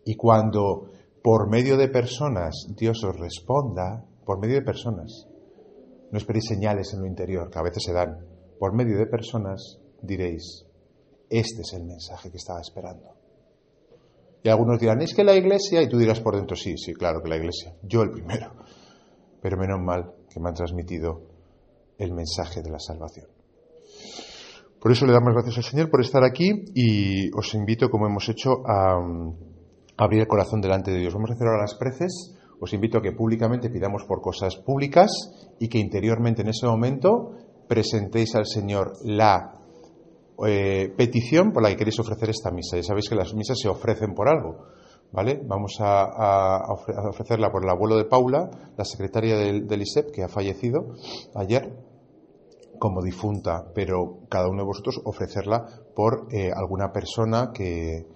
Y 0.04 0.14
cuando 0.14 0.90
por 1.20 1.50
medio 1.50 1.76
de 1.76 1.88
personas 1.88 2.68
Dios 2.76 3.02
os 3.02 3.18
responda, 3.18 4.04
por 4.24 4.38
medio 4.38 4.54
de 4.54 4.62
personas, 4.62 5.26
no 6.12 6.18
esperéis 6.18 6.44
señales 6.46 6.94
en 6.94 7.00
lo 7.00 7.06
interior, 7.06 7.50
que 7.50 7.58
a 7.58 7.62
veces 7.62 7.82
se 7.84 7.92
dan, 7.92 8.24
por 8.60 8.72
medio 8.72 8.98
de 8.98 9.06
personas 9.06 9.80
diréis, 10.00 10.64
este 11.28 11.62
es 11.62 11.72
el 11.72 11.84
mensaje 11.84 12.30
que 12.30 12.36
estaba 12.36 12.60
esperando. 12.60 13.23
Y 14.44 14.50
algunos 14.50 14.78
dirán, 14.78 15.00
es 15.00 15.14
que 15.14 15.24
la 15.24 15.34
iglesia, 15.34 15.80
y 15.80 15.88
tú 15.88 15.96
dirás 15.96 16.20
por 16.20 16.36
dentro, 16.36 16.54
sí, 16.54 16.76
sí, 16.76 16.92
claro 16.92 17.22
que 17.22 17.30
la 17.30 17.36
iglesia, 17.36 17.74
yo 17.82 18.02
el 18.02 18.10
primero, 18.10 18.52
pero 19.40 19.56
menos 19.56 19.80
mal 19.80 20.12
que 20.28 20.38
me 20.38 20.50
han 20.50 20.54
transmitido 20.54 21.22
el 21.96 22.12
mensaje 22.12 22.60
de 22.60 22.70
la 22.70 22.78
salvación. 22.78 23.26
Por 24.78 24.92
eso 24.92 25.06
le 25.06 25.14
damos 25.14 25.32
gracias 25.32 25.56
al 25.56 25.64
Señor 25.64 25.90
por 25.90 26.02
estar 26.02 26.22
aquí 26.22 26.66
y 26.74 27.34
os 27.34 27.54
invito, 27.54 27.88
como 27.88 28.06
hemos 28.06 28.28
hecho, 28.28 28.62
a, 28.66 29.00
abrir 29.96 30.20
el 30.20 30.28
corazón 30.28 30.60
delante 30.60 30.90
de 30.90 30.98
Dios. 30.98 31.14
Vamos 31.14 31.30
a 31.30 31.34
hacer 31.34 31.46
ahora 31.46 31.62
las 31.62 31.76
preces. 31.76 32.36
Os 32.60 32.74
invito 32.74 32.98
a 32.98 33.02
que 33.02 33.12
públicamente 33.12 33.70
pidamos 33.70 34.04
por 34.04 34.20
cosas 34.20 34.56
públicas 34.56 35.10
y 35.58 35.68
que 35.68 35.78
interiormente 35.78 36.42
en 36.42 36.48
ese 36.48 36.66
momento 36.66 37.32
presentéis 37.66 38.34
al 38.34 38.44
Señor 38.44 38.92
la 39.04 39.63
eh, 40.46 40.92
petición 40.96 41.52
por 41.52 41.62
la 41.62 41.70
que 41.70 41.76
queréis 41.76 41.98
ofrecer 42.00 42.30
esta 42.30 42.50
misa. 42.50 42.76
Ya 42.76 42.82
sabéis 42.82 43.08
que 43.08 43.14
las 43.14 43.34
misas 43.34 43.58
se 43.60 43.68
ofrecen 43.68 44.14
por 44.14 44.28
algo. 44.28 44.66
¿Vale? 45.12 45.40
Vamos 45.46 45.76
a, 45.78 46.72
ofrecerla 47.08 47.52
por 47.52 47.62
el 47.62 47.70
abuelo 47.70 47.96
de 47.96 48.04
Paula, 48.04 48.50
la 48.76 48.84
secretaria 48.84 49.36
del, 49.36 49.80
ISEP, 49.80 50.10
que 50.10 50.24
ha 50.24 50.28
fallecido 50.28 50.96
ayer, 51.36 51.72
como 52.80 53.00
difunta, 53.00 53.70
pero 53.76 54.26
cada 54.28 54.48
uno 54.48 54.62
de 54.62 54.66
vosotros 54.66 55.00
ofrecerla 55.04 55.66
por 55.94 56.26
eh, 56.32 56.50
alguna 56.52 56.90
persona 56.90 57.52
que, 57.54 58.08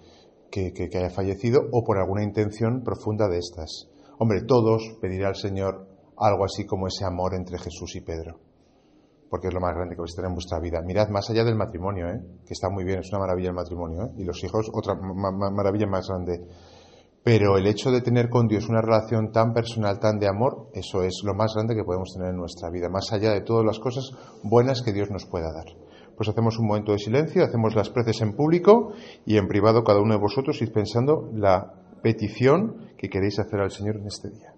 que, 0.51 0.89
haya 0.93 1.09
fallecido 1.09 1.61
o 1.71 1.85
por 1.85 1.99
alguna 1.99 2.23
intención 2.23 2.83
profunda 2.83 3.29
de 3.29 3.37
estas. 3.37 3.87
Hombre, 4.17 4.41
todos 4.41 4.97
pedirá 4.99 5.29
al 5.29 5.35
Señor 5.35 5.87
algo 6.17 6.43
así 6.43 6.65
como 6.65 6.87
ese 6.87 7.05
amor 7.05 7.33
entre 7.33 7.57
Jesús 7.59 7.95
y 7.95 8.01
Pedro, 8.01 8.39
porque 9.29 9.47
es 9.47 9.53
lo 9.53 9.59
más 9.59 9.75
grande 9.75 9.95
que 9.95 10.01
vais 10.01 10.13
a 10.13 10.15
tener 10.15 10.29
en 10.29 10.35
vuestra 10.35 10.59
vida. 10.59 10.81
Mirad 10.81 11.09
más 11.09 11.29
allá 11.29 11.43
del 11.43 11.55
matrimonio, 11.55 12.07
¿eh? 12.07 12.19
que 12.45 12.53
está 12.53 12.69
muy 12.69 12.83
bien, 12.83 12.99
es 12.99 13.09
una 13.11 13.19
maravilla 13.19 13.49
el 13.49 13.55
matrimonio, 13.55 14.05
¿eh? 14.05 14.11
y 14.17 14.23
los 14.23 14.43
hijos, 14.43 14.69
otra 14.73 14.95
maravilla 14.95 15.87
más 15.87 16.07
grande. 16.07 16.41
Pero 17.23 17.57
el 17.57 17.67
hecho 17.67 17.91
de 17.91 18.01
tener 18.01 18.29
con 18.29 18.47
Dios 18.47 18.69
una 18.69 18.81
relación 18.81 19.31
tan 19.31 19.53
personal, 19.53 19.99
tan 19.99 20.19
de 20.19 20.27
amor, 20.27 20.69
eso 20.73 21.03
es 21.03 21.21
lo 21.23 21.35
más 21.35 21.53
grande 21.53 21.75
que 21.75 21.83
podemos 21.83 22.13
tener 22.13 22.29
en 22.29 22.37
nuestra 22.37 22.69
vida, 22.69 22.89
más 22.89 23.11
allá 23.11 23.31
de 23.31 23.41
todas 23.41 23.65
las 23.65 23.79
cosas 23.79 24.11
buenas 24.43 24.81
que 24.81 24.93
Dios 24.93 25.11
nos 25.11 25.25
pueda 25.25 25.51
dar. 25.53 25.65
Pues 26.15 26.27
hacemos 26.29 26.57
un 26.57 26.67
momento 26.67 26.91
de 26.91 26.99
silencio, 26.99 27.43
hacemos 27.43 27.75
las 27.75 27.89
preces 27.89 28.21
en 28.21 28.35
público 28.35 28.93
y 29.25 29.37
en 29.37 29.47
privado 29.47 29.83
cada 29.83 30.01
uno 30.01 30.15
de 30.15 30.19
vosotros 30.19 30.61
ir 30.61 30.71
pensando 30.71 31.29
la 31.33 31.73
petición 32.01 32.89
que 32.97 33.09
queréis 33.09 33.39
hacer 33.39 33.59
al 33.59 33.71
Señor 33.71 33.97
en 33.97 34.07
este 34.07 34.29
día. 34.29 34.53